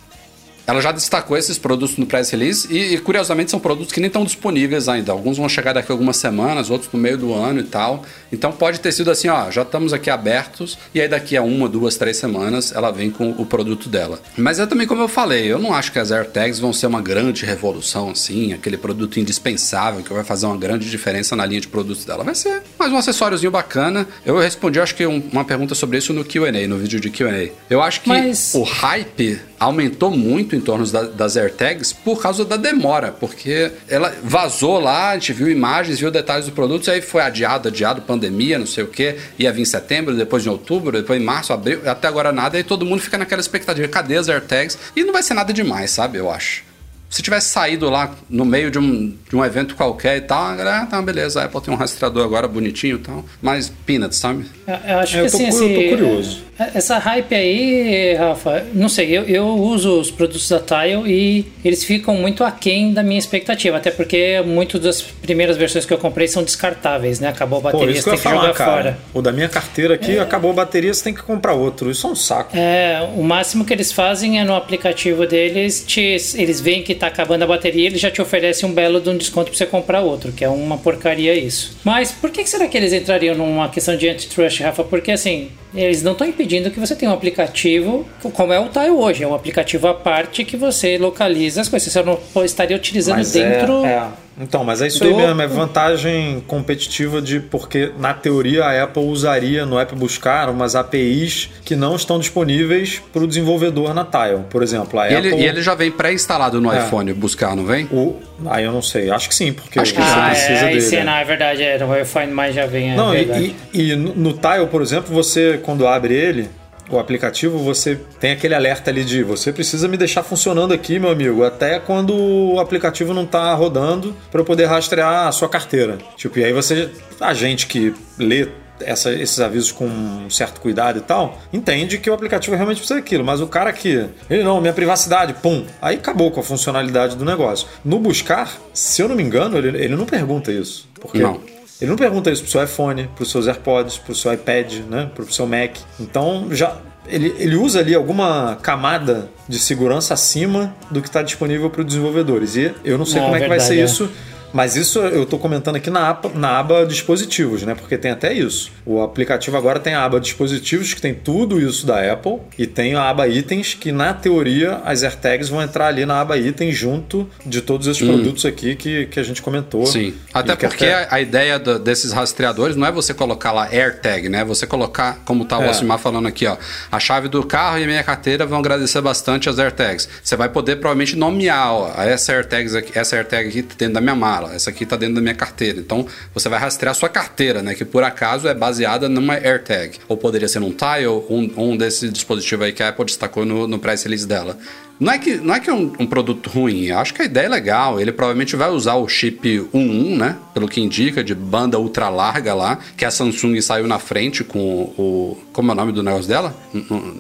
[0.70, 4.06] ela já destacou esses produtos no press release e, e, curiosamente são produtos que nem
[4.06, 5.12] estão disponíveis ainda.
[5.12, 8.04] Alguns vão chegar daqui a algumas semanas, outros no meio do ano e tal.
[8.32, 11.68] Então pode ter sido assim, ó, já estamos aqui abertos e aí daqui a uma,
[11.68, 14.20] duas, três semanas ela vem com o produto dela.
[14.38, 17.02] Mas é também como eu falei, eu não acho que as AirTags vão ser uma
[17.02, 21.68] grande revolução assim, aquele produto indispensável que vai fazer uma grande diferença na linha de
[21.68, 22.24] produtos dela.
[22.24, 24.08] Vai ser mais um acessóriozinho bacana.
[24.26, 27.50] Eu respondi, acho que um, uma pergunta sobre isso no Q&A, no vídeo de Q&A.
[27.70, 28.54] Eu acho que Mas...
[28.56, 34.16] o hype aumentou muito em torno da, das AirTags por causa da demora, porque ela
[34.24, 38.58] vazou lá, a gente viu imagens, viu detalhes do produto, aí foi adiado, adiado, pandemia,
[38.58, 41.82] não sei o que, ia vir em setembro, depois em outubro, depois em março, abril,
[41.86, 44.78] até agora nada, e todo mundo fica naquela expectativa, cadê as AirTags?
[44.96, 46.69] E não vai ser nada demais, sabe, eu acho.
[47.10, 50.56] Se tivesse saído lá no meio de um, de um evento qualquer e tal, a
[50.56, 53.26] galera, ah, tá, beleza, a Apple tem um rastreador agora bonitinho e tal.
[53.42, 54.46] Mas peanuts, sabe?
[54.68, 56.50] Eu acho é, que eu tô, assim, eu tô curioso.
[56.76, 61.86] Essa hype aí, Rafa, não sei, eu, eu uso os produtos da Tile e eles
[61.86, 66.28] ficam muito aquém da minha expectativa, até porque muitas das primeiras versões que eu comprei
[66.28, 67.30] são descartáveis, né?
[67.30, 68.72] Acabou a bateria, Pô, você tem que falar, jogar cara.
[68.72, 69.00] fora.
[69.14, 70.20] O da minha carteira aqui, é.
[70.20, 71.90] acabou a bateria, você tem que comprar outro.
[71.90, 72.52] Isso é um saco.
[72.56, 77.08] É, o máximo que eles fazem é no aplicativo deles, te, eles veem que tá
[77.08, 80.02] acabando a bateria, eles já te oferecem um belo de um desconto pra você comprar
[80.02, 81.78] outro, que é uma porcaria isso.
[81.84, 84.84] Mas por que, que será que eles entrariam numa questão de antitrust, Rafa?
[84.84, 88.90] Porque assim, eles não estão impedindo que você tenha um aplicativo, como é o Tile
[88.90, 91.92] hoje, é um aplicativo à parte que você localiza as coisas.
[91.92, 93.86] Você não estaria utilizando Mas é, dentro.
[93.86, 94.08] É, é
[94.40, 95.10] então, mas é isso do...
[95.10, 100.50] aí mesmo, é vantagem competitiva de porque na teoria a Apple usaria no app buscar
[100.50, 105.00] umas APIs que não estão disponíveis para o desenvolvedor na Tile, por exemplo.
[105.00, 105.28] A e, Apple...
[105.28, 106.80] ele, e ele já vem pré-instalado no é.
[106.80, 107.86] iPhone buscar, não vem?
[107.92, 108.16] O...
[108.46, 110.82] Ah, eu não sei, acho que sim, porque acho que você ah, precisa é, dele.
[110.82, 112.92] Sim, não, é verdade, é, no iPhone mais já vem.
[112.92, 116.50] É não, e, e, e, no Tile, por exemplo, você quando abre ele
[116.96, 121.10] o aplicativo, você tem aquele alerta ali de você precisa me deixar funcionando aqui, meu
[121.12, 125.98] amigo, até quando o aplicativo não tá rodando para eu poder rastrear a sua carteira.
[126.18, 128.48] Tipo, e aí você, a gente que lê
[128.82, 133.00] essa- esses avisos com um certo cuidado e tal, entende que o aplicativo realmente precisa
[133.00, 133.26] daquilo.
[133.26, 137.26] Mas o cara que, ele não, minha privacidade, pum, aí acabou com a funcionalidade do
[137.26, 137.68] negócio.
[137.84, 140.88] No buscar, se eu não me engano, ele, ele não pergunta isso.
[141.00, 141.42] Porque Não.
[141.82, 145.10] Ele não pergunta isso pro seu iPhone, pros seus AirPods, pro seu iPad, né?
[145.14, 145.78] Pro seu Mac.
[146.00, 146.78] Então já.
[147.08, 151.88] Ele, ele usa ali alguma camada de segurança acima do que está disponível para os
[151.88, 152.56] desenvolvedores.
[152.56, 153.84] E eu não sei Não, como é que vai verdade, ser é.
[153.84, 154.12] isso.
[154.54, 157.76] Mas isso eu estou comentando aqui na aba, na aba dispositivos, né?
[157.76, 158.72] Porque tem até isso.
[158.86, 162.96] O aplicativo agora tem a aba dispositivos, que tem tudo isso da Apple, e tem
[162.96, 167.30] a aba itens, que na teoria as AirTags vão entrar ali na aba itens junto
[167.46, 169.84] de todos esses produtos aqui que, que a gente comentou.
[169.84, 169.86] Hum.
[169.86, 170.14] Sim.
[170.34, 174.30] Até que porque a, a ideia do- desses rastreadores não é você colocar lá AirTag,
[174.30, 174.44] né?
[174.46, 175.68] Você colocar, como tá o É.
[175.68, 176.58] Alcimar falando aqui, ó,
[176.92, 180.10] a chave do carro e a minha carteira vão agradecer bastante as AirTags.
[180.24, 184.16] Você vai poder provavelmente nomear, ó, essa AirTag aqui, essa AirTag aqui dentro da minha
[184.40, 185.80] mala, essa aqui tá dentro da minha carteira.
[185.80, 187.76] Então, você vai rastrear sua carteira, né?
[187.76, 190.00] Que por acaso é baseada numa AirTag.
[190.08, 193.68] Ou poderia ser um Tile, um, um desses dispositivos aí que a Apple destacou no,
[193.68, 194.58] no press release dela.
[195.00, 197.26] Não é que, não é, que é um, um produto ruim, eu acho que a
[197.26, 198.02] ideia é legal.
[198.02, 200.36] Ele provavelmente vai usar o chip 11, né?
[200.54, 204.60] Pelo que indica, de banda ultra larga lá, que a Samsung saiu na frente com
[204.60, 205.38] o.
[205.54, 206.54] Como é o nome do negócio dela?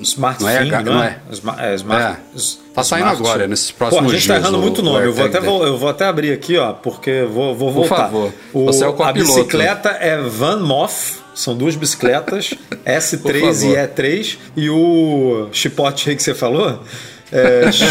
[0.01, 1.19] Smart não é, Thing, não, é?
[1.29, 1.71] é.
[1.71, 2.39] É, smart, É.
[2.73, 5.05] Tá saindo smart- agora, nesses próximos a gente tá dias, errando o- muito o nome.
[5.05, 7.95] Eu vou, até, vou, eu vou até abrir aqui, ó, porque vou, vou Por voltar.
[7.95, 8.33] favor.
[8.53, 9.33] Você é o a copiloto.
[9.35, 11.17] bicicleta é Van Moff.
[11.33, 12.53] São duas bicicletas,
[12.85, 13.77] S3 Por e favor.
[13.77, 14.37] E3.
[14.57, 16.83] E o chipote aí que você falou
[17.31, 17.85] é Chi-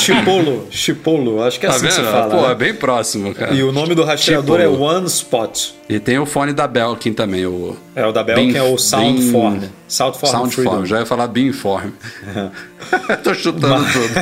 [0.00, 0.66] Chipolo.
[0.70, 2.04] Chipolo, acho que é Tá assim que vendo?
[2.06, 2.34] se fala.
[2.34, 2.52] Pô, né?
[2.52, 3.54] é bem próximo, cara.
[3.54, 4.82] E o nome do rastreador é Chipolo.
[4.82, 5.58] One Spot.
[5.88, 7.76] E tem o fone da Belkin também, o.
[7.94, 9.60] É o da Belkin, é o Soundform.
[9.86, 10.86] Soundform, Soundform, Freedom.
[10.86, 11.90] já ia falar Beamform.
[13.22, 14.14] Tô chutando tudo.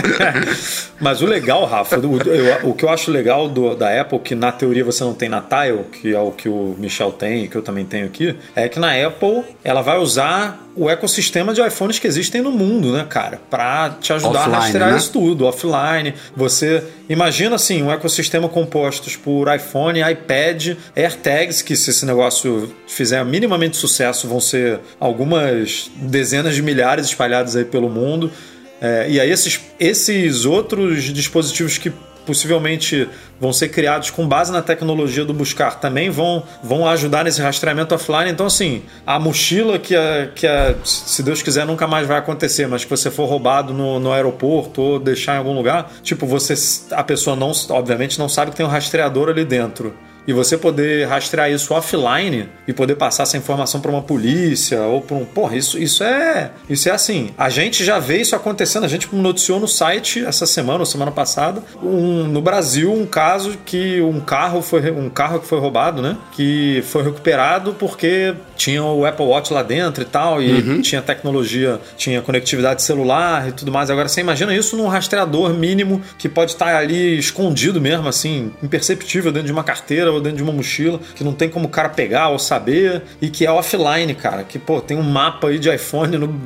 [1.01, 4.53] Mas o legal, Rafa, o, o que eu acho legal do- da Apple, que na
[4.53, 7.63] teoria você não tem na Tile, que é o que o Michel tem, que eu
[7.63, 12.07] também tenho aqui, é que na Apple ela vai usar o ecossistema de iPhones que
[12.07, 13.41] existem no mundo, né, cara?
[13.51, 14.97] Pra te ajudar Offline, a rastrear né?
[14.99, 16.15] isso tudo, offline.
[16.37, 23.25] Você imagina assim, um ecossistema composto por iPhone, iPad, AirTags, que se esse negócio fizer
[23.61, 28.33] minimamente sucesso, vão ser algumas dezenas de milhares espalhados aí pelo mundo.
[28.81, 31.93] É, e aí esses, esses outros dispositivos que
[32.27, 33.09] possivelmente
[33.41, 37.95] vão ser criados com base na tecnologia do buscar também vão, vão ajudar nesse rastreamento
[37.95, 38.31] offline.
[38.31, 42.67] Então, assim, a mochila que, a, que a, se Deus quiser, nunca mais vai acontecer,
[42.69, 46.55] mas que você for roubado no, no aeroporto ou deixar em algum lugar, tipo, você
[46.93, 49.95] a pessoa não, obviamente, não sabe que tem um rastreador ali dentro
[50.27, 55.01] e você poder rastrear isso offline e poder passar essa informação para uma polícia ou
[55.01, 55.25] para um.
[55.25, 56.51] Porra, isso, isso é.
[56.69, 57.31] Isso é assim.
[57.37, 58.85] A gente já vê isso acontecendo.
[58.85, 63.59] A gente noticiou no site essa semana ou semana passada, um, no Brasil, um caso
[63.65, 64.91] que um carro foi.
[64.91, 66.17] Um carro que foi roubado, né?
[66.33, 71.81] Que foi recuperado porque tinha o Apple Watch lá dentro e tal, e tinha tecnologia,
[71.97, 73.89] tinha conectividade celular e tudo mais.
[73.89, 79.33] Agora você imagina isso num rastreador mínimo que pode estar ali escondido mesmo, assim, imperceptível
[79.33, 81.89] dentro de uma carteira ou dentro de uma mochila, que não tem como o cara
[81.89, 84.45] pegar ou saber, e que é offline, cara.
[84.45, 86.39] Que, pô, tem um mapa aí de iPhone no.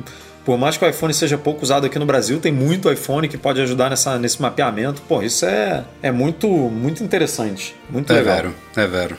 [0.45, 3.35] Por mais que o iPhone seja pouco usado aqui no Brasil, tem muito iPhone que
[3.37, 5.01] pode ajudar nessa, nesse mapeamento.
[5.01, 7.75] Pô, isso é, é muito, muito interessante.
[7.89, 8.35] Muito É legal.
[8.35, 9.17] vero, é vero.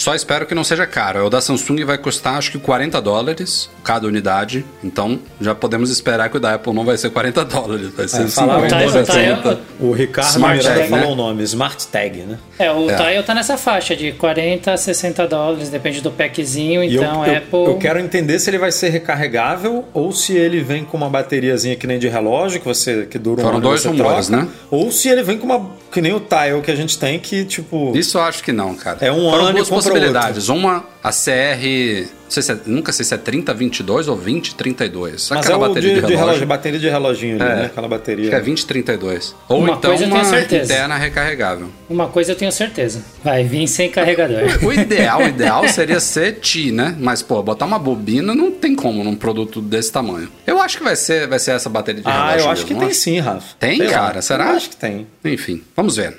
[0.00, 1.26] Só espero que não seja caro.
[1.26, 4.64] O da Samsung vai custar acho que 40 dólares cada unidade.
[4.82, 7.88] Então já podemos esperar que o da Apple não vai ser 40 dólares.
[7.94, 9.60] Vai ser É, falaram 50, o Tile- 60.
[9.78, 11.12] O Ricardo Smart Miranda Tag, falou né?
[11.12, 12.38] o nome, Smart Tag, né?
[12.58, 12.96] É, o É.
[12.96, 16.82] Tile tá nessa faixa de 40 a 60 dólares, depende do packzinho.
[16.82, 17.64] E eu- Então, eu, Apple.
[17.66, 21.76] eu quero entender se ele vai ser recarregável ou se ele vem com uma bateriazinha
[21.76, 24.44] que nem de relógio, que você que dura um Foram ano dois você rumores, troca,
[24.44, 24.48] né?
[24.70, 27.44] Ou se ele vem com uma que nem o Tile que a gente tem que
[27.44, 28.98] tipo Isso eu acho que não, cara.
[29.00, 30.48] É um Foram ano e compra possibilidades.
[30.48, 32.08] Uma, a CR.
[32.30, 35.30] Não sei se é- nunca sei se é 3022 ou 2032.
[35.30, 36.24] mas é Aquela o bateria de, de de relógio.
[36.26, 37.56] relógio, bateria de reloginho ali, É.
[37.56, 37.64] né?
[37.66, 38.22] Aquela bateria.
[38.24, 39.34] Acho que é 2032.
[39.48, 40.72] Ou Uma então coisa eu tenho uma certeza.
[40.72, 41.68] interna recarregável.
[41.88, 43.02] Uma coisa eu tenho certeza.
[43.24, 44.42] Vai vir sem carregador.
[44.64, 46.94] O ideal, o ideal seria ser Ti, né?
[47.00, 50.28] Mas, pô, botar uma bobina não tem como num produto desse tamanho.
[50.46, 52.74] Eu acho que vai ser, vai ser essa bateria de Ah, relógio eu acho que
[52.74, 53.56] mesmo, tem sim, Rafa.
[53.58, 53.92] Tem, Sei lá.
[53.92, 54.22] cara?
[54.22, 54.50] Será?
[54.50, 55.06] Eu acho que tem.
[55.24, 56.16] Enfim, vamos ver.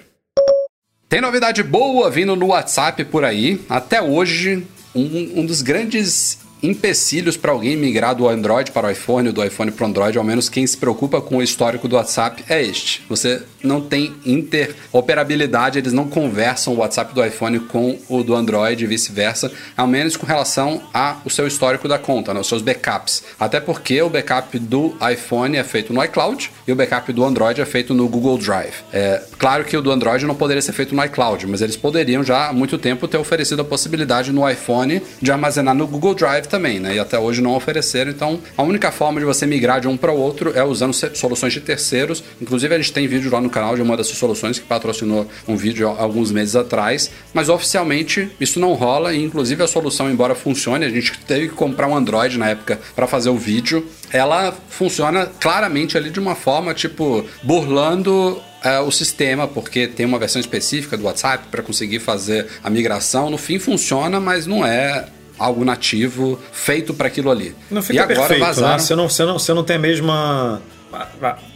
[1.11, 3.59] Tem novidade boa vindo no WhatsApp por aí.
[3.67, 9.27] Até hoje, um, um dos grandes empecilhos para alguém migrar do Android para o iPhone,
[9.29, 11.95] ou do iPhone para o Android, ao menos quem se preocupa com o histórico do
[11.95, 13.03] WhatsApp, é este.
[13.09, 18.83] Você não tem interoperabilidade, eles não conversam o WhatsApp do iPhone com o do Android
[18.83, 23.23] e vice-versa, ao menos com relação ao seu histórico da conta, né, seus backups.
[23.39, 27.61] Até porque o backup do iPhone é feito no iCloud e o backup do Android
[27.61, 28.73] é feito no Google Drive.
[28.91, 32.23] É, claro que o do Android não poderia ser feito no iCloud, mas eles poderiam
[32.23, 36.47] já há muito tempo ter oferecido a possibilidade no iPhone de armazenar no Google Drive
[36.51, 36.95] também, né?
[36.95, 38.11] E até hoje não ofereceram.
[38.11, 41.53] Então, a única forma de você migrar de um para o outro é usando soluções
[41.53, 42.23] de terceiros.
[42.39, 45.55] Inclusive, a gente tem vídeo lá no canal de uma dessas soluções que patrocinou um
[45.55, 50.85] vídeo alguns meses atrás, mas oficialmente isso não rola e inclusive a solução, embora funcione,
[50.85, 53.85] a gente teve que comprar um Android na época para fazer o vídeo.
[54.11, 60.19] Ela funciona claramente ali de uma forma tipo burlando é, o sistema, porque tem uma
[60.19, 63.29] versão específica do WhatsApp para conseguir fazer a migração.
[63.29, 65.07] No fim funciona, mas não é
[65.41, 67.55] algo nativo feito para aquilo ali.
[67.69, 68.73] Não fica e agora perfeito, vazaram.
[68.73, 68.79] né?
[68.79, 70.61] Você não, você, não, você não tem a mesma.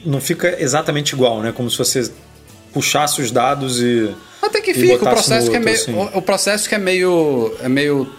[0.05, 1.51] Não fica exatamente igual, né?
[1.51, 2.11] Como se você
[2.73, 4.13] puxasse os dados e.
[4.41, 5.75] Até que fica, o no que é outro, meio.
[5.75, 6.17] assim.
[6.17, 7.55] O processo que é meio.
[7.61, 8.09] É meio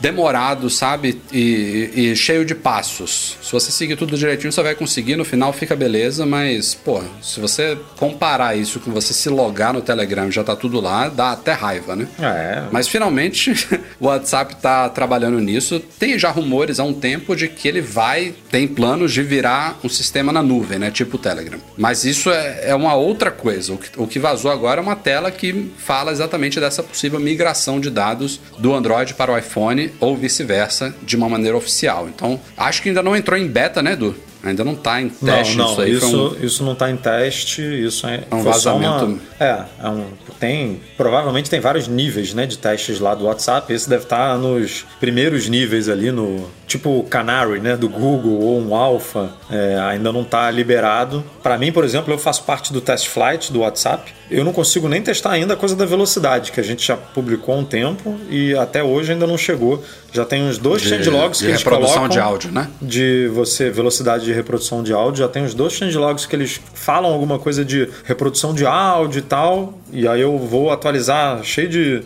[0.00, 1.20] demorado, sabe?
[1.32, 3.36] E, e cheio de passos.
[3.42, 7.40] Se você seguir tudo direitinho, você vai conseguir, no final fica beleza, mas, pô, se
[7.40, 11.32] você comparar isso com você se logar no Telegram e já tá tudo lá, dá
[11.32, 12.08] até raiva, né?
[12.18, 12.64] É.
[12.70, 13.52] Mas finalmente
[14.00, 15.80] o WhatsApp tá trabalhando nisso.
[15.98, 19.88] Tem já rumores há um tempo de que ele vai, tem planos de virar um
[19.88, 20.90] sistema na nuvem, né?
[20.90, 21.58] Tipo o Telegram.
[21.76, 23.72] Mas isso é, é uma outra coisa.
[23.72, 27.80] O que, o que vazou agora é uma tela que fala exatamente dessa possível migração
[27.80, 32.08] de dados do Android para o iPhone ou vice-versa de uma maneira oficial.
[32.08, 34.14] Então, acho que ainda não entrou em beta, né, Edu?
[34.44, 35.92] Ainda não tá em Não, teste não, isso aí.
[35.92, 39.04] isso, um- isso não está em teste, isso é, um foi só vazamento.
[39.06, 40.04] Uma, é, é um,
[40.38, 43.72] tem, provavelmente tem vários níveis, né, de testes lá do WhatsApp.
[43.72, 48.60] Esse deve estar nos primeiros níveis ali no, tipo o Canary, né, do Google ou
[48.60, 51.24] um Alpha, é, ainda não está liberado.
[51.42, 54.12] Para mim, por exemplo, eu faço parte do test flight do WhatsApp.
[54.30, 57.54] Eu não consigo nem testar ainda a coisa da velocidade, que a gente já publicou
[57.54, 59.82] há um tempo e até hoje ainda não chegou.
[60.12, 62.68] Já tem uns dois changelogs de que eles reprodução colocam de áudio, né?
[62.80, 65.24] de você velocidade de reprodução de áudio.
[65.24, 69.22] Já tem uns dois changelogs que eles falam alguma coisa de reprodução de áudio e
[69.22, 69.78] tal.
[69.92, 72.02] E aí eu vou atualizar cheio de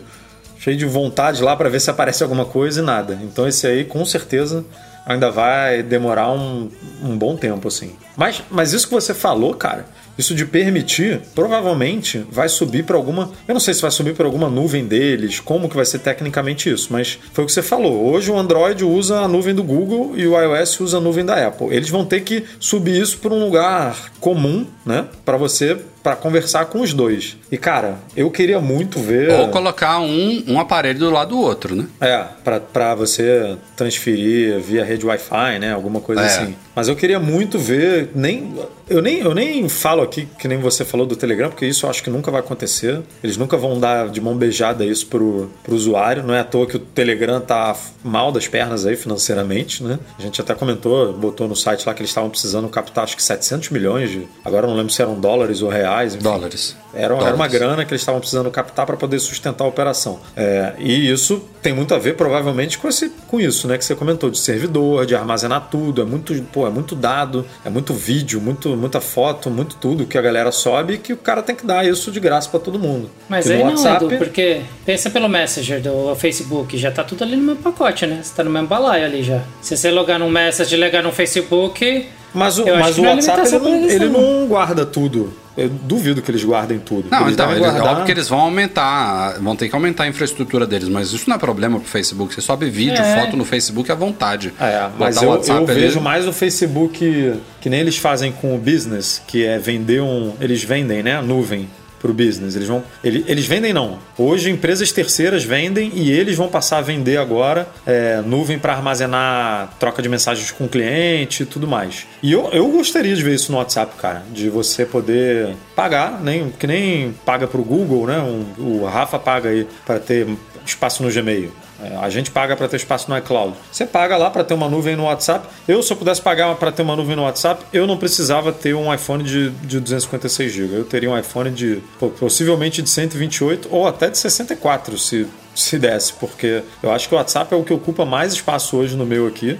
[0.59, 3.17] cheio de vontade lá para ver se aparece alguma coisa e nada.
[3.23, 4.65] Então esse aí com certeza
[5.05, 6.69] ainda vai demorar um,
[7.01, 7.95] um bom tempo assim.
[8.15, 9.85] Mas mas isso que você falou, cara,
[10.19, 13.31] isso de permitir, provavelmente vai subir para alguma.
[13.47, 16.69] Eu não sei se vai subir para alguma nuvem deles, como que vai ser tecnicamente
[16.69, 18.11] isso, mas foi o que você falou.
[18.11, 21.47] Hoje o Android usa a nuvem do Google e o iOS usa a nuvem da
[21.47, 21.67] Apple.
[21.71, 25.05] Eles vão ter que subir isso para um lugar comum, né?
[25.23, 25.77] Para você
[26.09, 27.37] para conversar com os dois.
[27.51, 29.29] E cara, eu queria muito ver.
[29.29, 31.85] Ou colocar um, um aparelho do lado do outro, né?
[32.01, 35.71] É, pra- pra você transferir via rede Wi-Fi, né?
[35.71, 36.25] Alguma coisa É.
[36.25, 36.55] assim.
[36.75, 38.09] Mas eu queria muito ver.
[38.15, 38.53] Nem,
[38.89, 41.89] eu, nem, eu nem falo aqui que nem você falou do Telegram, porque isso eu
[41.89, 43.01] acho que nunca vai acontecer.
[43.23, 46.23] Eles nunca vão dar de mão beijada isso pro, pro usuário.
[46.23, 49.99] Não é à toa que o Telegram tá mal das pernas aí financeiramente, né?
[50.17, 53.23] A gente até comentou, botou no site lá que eles estavam precisando captar acho que
[53.23, 54.25] 700 milhões de.
[54.45, 55.98] Agora eu não lembro se eram dólares ou reais.
[56.07, 56.23] Enfim.
[56.23, 56.75] Dólares.
[56.93, 57.53] Era, era uma Dólares.
[57.53, 60.19] grana que eles estavam precisando captar para poder sustentar a operação.
[60.35, 63.77] É, e isso tem muito a ver, provavelmente, com, esse, com isso, né?
[63.77, 66.01] Que você comentou, de servidor, de armazenar tudo.
[66.01, 70.17] É muito, pô, é muito dado, é muito vídeo, muito, muita foto, muito tudo que
[70.17, 72.79] a galera sobe e que o cara tem que dar isso de graça para todo
[72.79, 73.09] mundo.
[73.27, 77.35] Mas Que aí não, Edu, porque pensa pelo Messenger do Facebook, já tá tudo ali
[77.35, 78.21] no mesmo pacote, né?
[78.23, 79.41] Você tá no mesmo balaio ali já.
[79.61, 83.09] Se você logar no Messenger e logar no Facebook, Mas o, mas que o é
[83.09, 85.33] WhatsApp ele não, ele não guarda tudo.
[85.57, 87.07] Eu duvido que eles guardem tudo.
[87.11, 90.03] Não, eles então, devem eles, guardar- óbvio que eles vão aumentar, vão ter que aumentar
[90.03, 92.33] a infraestrutura deles, mas isso não é problema pro Facebook.
[92.33, 93.21] Você sobe vídeo, É.
[93.25, 94.53] foto no Facebook à vontade.
[94.59, 98.57] É, mas eu, eu ali- vejo mais o Facebook que nem eles fazem com o
[98.57, 100.33] business, que é vender um.
[100.39, 101.17] Eles vendem, né?
[101.17, 101.67] A nuvem
[101.99, 102.55] pro business.
[102.55, 102.83] Eles vão.
[103.03, 103.99] ele- Eles vendem não.
[104.17, 109.73] Hoje empresas terceiras vendem e eles vão passar a vender agora é, nuvem para armazenar
[109.79, 112.05] troca de mensagens com o cliente e tudo mais.
[112.23, 114.23] E eu, eu gostaria de ver isso no WhatsApp, cara.
[114.31, 118.19] De você poder pagar, nem, que nem paga pro Google, né?
[118.19, 120.27] Um- o Rafa paga aí para ter
[120.65, 121.51] espaço no Gmail.
[121.81, 123.55] É, A gente paga para ter espaço no iCloud.
[123.71, 125.47] Você paga lá para ter uma nuvem no WhatsApp.
[125.67, 128.73] Eu, se eu pudesse pagar para ter uma nuvem no WhatsApp, eu não precisava ter
[128.73, 130.75] um iPhone de, de 256 GB.
[130.75, 131.81] Eu teria um iPhone de
[132.19, 137.17] possivelmente de 128 ou até de 64, se, se desse, porque eu acho que o
[137.17, 139.57] WhatsApp é o que ocupa mais espaço hoje no meu aqui.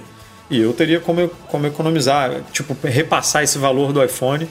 [0.50, 4.48] E eu teria como, como economizar, tipo, repassar esse valor do iPhone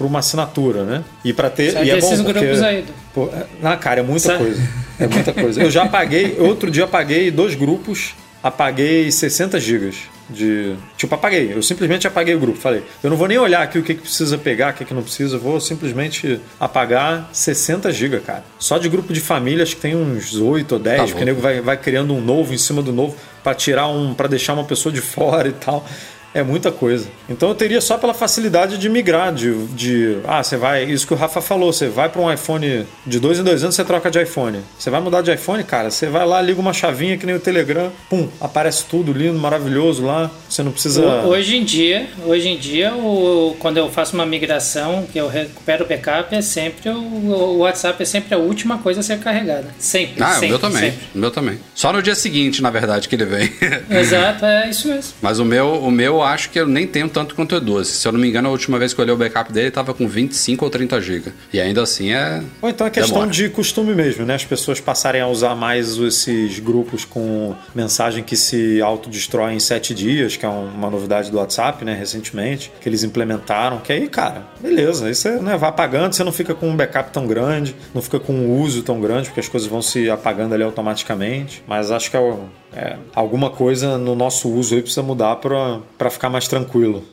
[0.00, 1.04] para uma assinatura, né?
[1.22, 1.74] E para ter.
[1.84, 2.86] E é bom desses porque, grupos aí.
[3.12, 4.62] Pô, é- na cara, é muita coisa.
[4.98, 5.62] É muita coisa.
[5.62, 9.96] Eu já paguei, outro dia paguei dois grupos, apaguei 60 gigas
[10.30, 10.74] De.
[10.96, 11.52] Tipo, apaguei.
[11.54, 12.56] Eu simplesmente apaguei o grupo.
[12.58, 14.94] Falei, eu não vou nem olhar aqui o que, que precisa pegar, o que, que
[14.94, 15.36] não precisa.
[15.36, 18.42] Eu vou simplesmente apagar 60 GB, cara.
[18.58, 21.26] Só de grupo de família, acho que tem uns 8 ou 10, Tá porque o
[21.26, 24.14] nego vai, vai criando um novo em cima do novo pra tirar um.
[24.14, 25.84] para deixar uma pessoa de fora e tal.
[26.32, 27.08] É muita coisa.
[27.28, 31.12] Então eu teria só pela facilidade de migrar, de, de ah, você vai, isso que
[31.12, 34.10] o Rafa falou, você vai para um iPhone de dois em dois anos, você troca
[34.10, 34.60] de iPhone.
[34.78, 37.40] Você vai mudar de iPhone, cara, você vai lá, liga uma chavinha que nem o
[37.40, 40.30] Telegram, pum, aparece tudo lindo, maravilhoso lá.
[40.48, 41.00] Você não precisa.
[41.24, 45.84] Hoje em dia, hoje em dia, o, quando eu faço uma migração, que eu recupero
[45.84, 49.68] o backup, é sempre o, o WhatsApp é sempre a última coisa a ser carregada.
[49.78, 50.22] Sempre.
[50.22, 50.90] Ah, sempre, o meu também.
[50.90, 50.98] sempre.
[51.14, 51.58] O meu também.
[51.74, 53.52] Só no dia seguinte, na verdade, que ele vem.
[53.90, 55.12] Exato, é isso mesmo.
[55.20, 57.84] Mas o meu, o meu eu acho que eu nem tenho tanto quanto o Edu.
[57.84, 59.92] Se eu não me engano, a última vez que eu olhei o backup dele, tava
[59.94, 61.32] com 25 ou 30 GB.
[61.52, 62.42] E ainda assim é.
[62.62, 63.30] Ou então é questão Demora.
[63.32, 64.34] de costume mesmo, né?
[64.34, 69.94] As pessoas passarem a usar mais esses grupos com mensagem que se autodestrói em sete
[69.94, 71.94] dias, que é um- uma novidade do WhatsApp, né?
[71.94, 73.78] Recentemente, que eles implementaram.
[73.78, 75.06] Que aí, cara, beleza.
[75.06, 78.18] Aí você né, vai apagando, você não fica com um backup tão grande, não fica
[78.20, 81.62] com um uso tão grande, porque as coisas vão se apagando ali automaticamente.
[81.66, 82.34] Mas acho que é,
[82.72, 87.04] é, alguma coisa no nosso uso aí precisa mudar pra ficar mais tranquilo.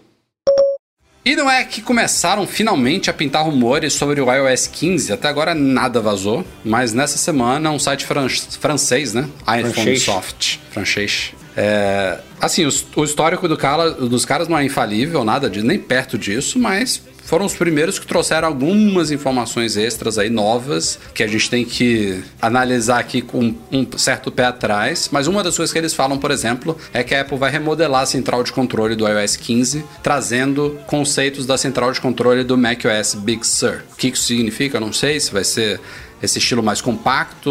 [1.26, 5.12] E não é que começaram finalmente a pintar rumores sobre o iOS 15.
[5.12, 6.46] Até agora nada vazou.
[6.64, 9.28] Mas nessa semana, um site fran- francês, né?
[9.60, 9.98] iPhone.
[10.00, 10.58] Soft.
[10.72, 11.34] Francês.
[11.58, 15.78] É, assim, os- o, histórico do cara- dos caras não é infalível, nada de, nem
[15.78, 21.28] perto disso, mas foram os primeiros que trouxeram algumas informações extras aí novas que a
[21.28, 25.10] gente tem que analisar aqui com um certo pé atrás.
[25.12, 28.04] Mas uma das coisas que eles falam, por exemplo, é que a Apple vai remodelar
[28.04, 33.14] a central de controle do iOS 15, trazendo conceitos da central de controle do macOS
[33.16, 33.84] Big Sur.
[33.92, 34.78] O que isso significa?
[34.78, 35.82] Eu não sei se vai ser
[36.24, 37.50] esse estilo mais compacto,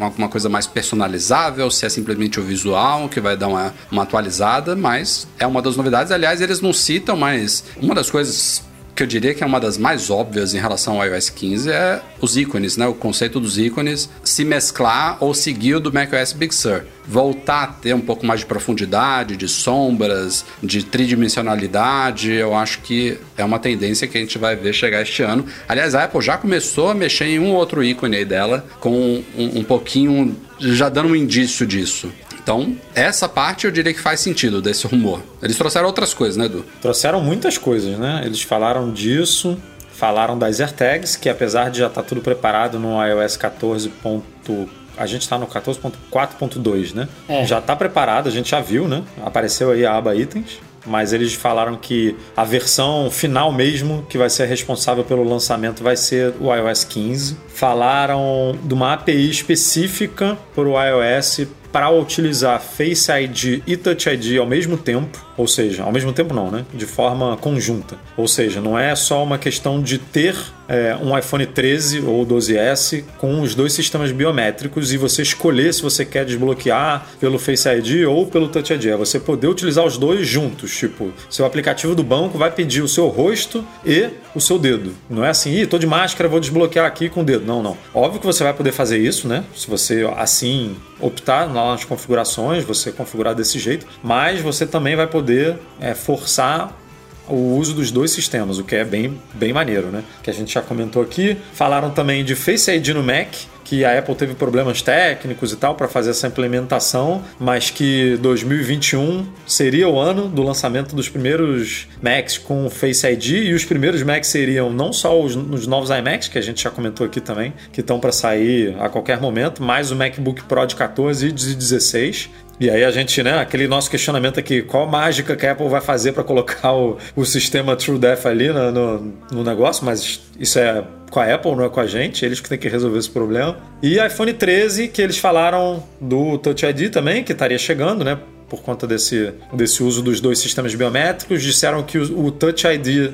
[0.00, 4.74] alguma coisa mais personalizável, se é simplesmente o visual que vai dar uma, uma atualizada,
[4.74, 6.10] mas é uma das novidades.
[6.10, 8.62] Aliás, eles não citam, mas uma das coisas
[9.00, 12.02] que eu diria que é uma das mais óbvias em relação ao iOS 15 é
[12.20, 12.86] os ícones, né?
[12.86, 16.84] O conceito dos ícones se mesclar ou seguir o do macOS Big Sur.
[17.08, 23.16] Voltar a ter um pouco mais de profundidade, de sombras, de tridimensionalidade, eu acho que
[23.38, 25.46] é uma tendência que a gente vai ver chegar este ano.
[25.66, 29.60] Aliás, a Apple já começou a mexer em um outro ícone aí dela, com um,
[29.60, 32.12] um pouquinho, já dando um indício disso.
[32.42, 35.22] Então, essa parte eu diria que faz sentido desse rumor.
[35.42, 36.64] Eles trouxeram outras coisas, né, Edu?
[36.80, 38.22] Trouxeram muitas coisas, né?
[38.24, 39.56] Eles falaram disso,
[39.92, 43.88] falaram das AirTags, que apesar de já estar tudo preparado no iOS 14.
[43.88, 47.08] ponto- A gente está no 14.4.2, né?
[47.28, 47.44] É.
[47.46, 49.02] Já está preparado, a gente já viu, né?
[49.24, 50.58] Apareceu aí a aba itens.
[50.86, 55.94] Mas eles falaram que a versão final mesmo, que vai ser responsável pelo lançamento, vai
[55.94, 57.36] ser o iOS 15.
[57.48, 64.38] Falaram de uma API específica para o iOS para utilizar Face ID e Touch ID
[64.38, 66.64] ao mesmo tempo, ou seja, ao mesmo tempo não, né?
[66.74, 67.96] De forma conjunta.
[68.16, 70.34] Ou seja, não é só uma questão de ter
[70.70, 75.82] é, um iPhone 13 ou 12S com os dois sistemas biométricos e você escolher se
[75.82, 78.86] você quer desbloquear pelo Face ID ou pelo Touch ID.
[78.86, 80.76] É você poder utilizar os dois juntos.
[80.76, 84.94] Tipo, seu aplicativo do banco vai pedir o seu rosto e o seu dedo.
[85.08, 87.44] Não é assim, ih, tô de máscara, vou desbloquear aqui com o dedo.
[87.44, 87.76] Não, não.
[87.92, 89.44] Óbvio que você vai poder fazer isso, né?
[89.56, 95.58] Se você assim optar nas configurações, você configurar desse jeito, mas você também vai poder
[95.80, 96.79] é, forçar
[97.28, 100.02] o uso dos dois sistemas, o que é bem, bem maneiro, né?
[100.22, 101.36] Que a gente já comentou aqui.
[101.52, 103.28] Falaram também de Face ID no Mac,
[103.70, 109.24] que a Apple teve problemas técnicos e tal para fazer essa implementação, mas que 2021
[109.46, 114.26] seria o ano do lançamento dos primeiros Macs com Face ID e os primeiros Macs
[114.26, 117.80] seriam não só os, os novos iMacs, que a gente já comentou aqui também, que
[117.80, 122.28] estão para sair a qualquer momento, mas o MacBook Pro de 14 e de 16.
[122.60, 125.80] E aí a gente, né, aquele nosso questionamento aqui, qual mágica que a Apple vai
[125.80, 130.84] fazer para colocar o, o sistema TrueDepth ali no, no, no negócio, mas isso é
[131.10, 133.56] com a Apple, não é com a gente, eles que têm que resolver esse problema.
[133.82, 138.18] E iPhone 13, que eles falaram do Touch ID também, que estaria chegando, né?
[138.46, 143.10] Por conta desse, desse uso dos dois sistemas biométricos, disseram que o, o Touch ID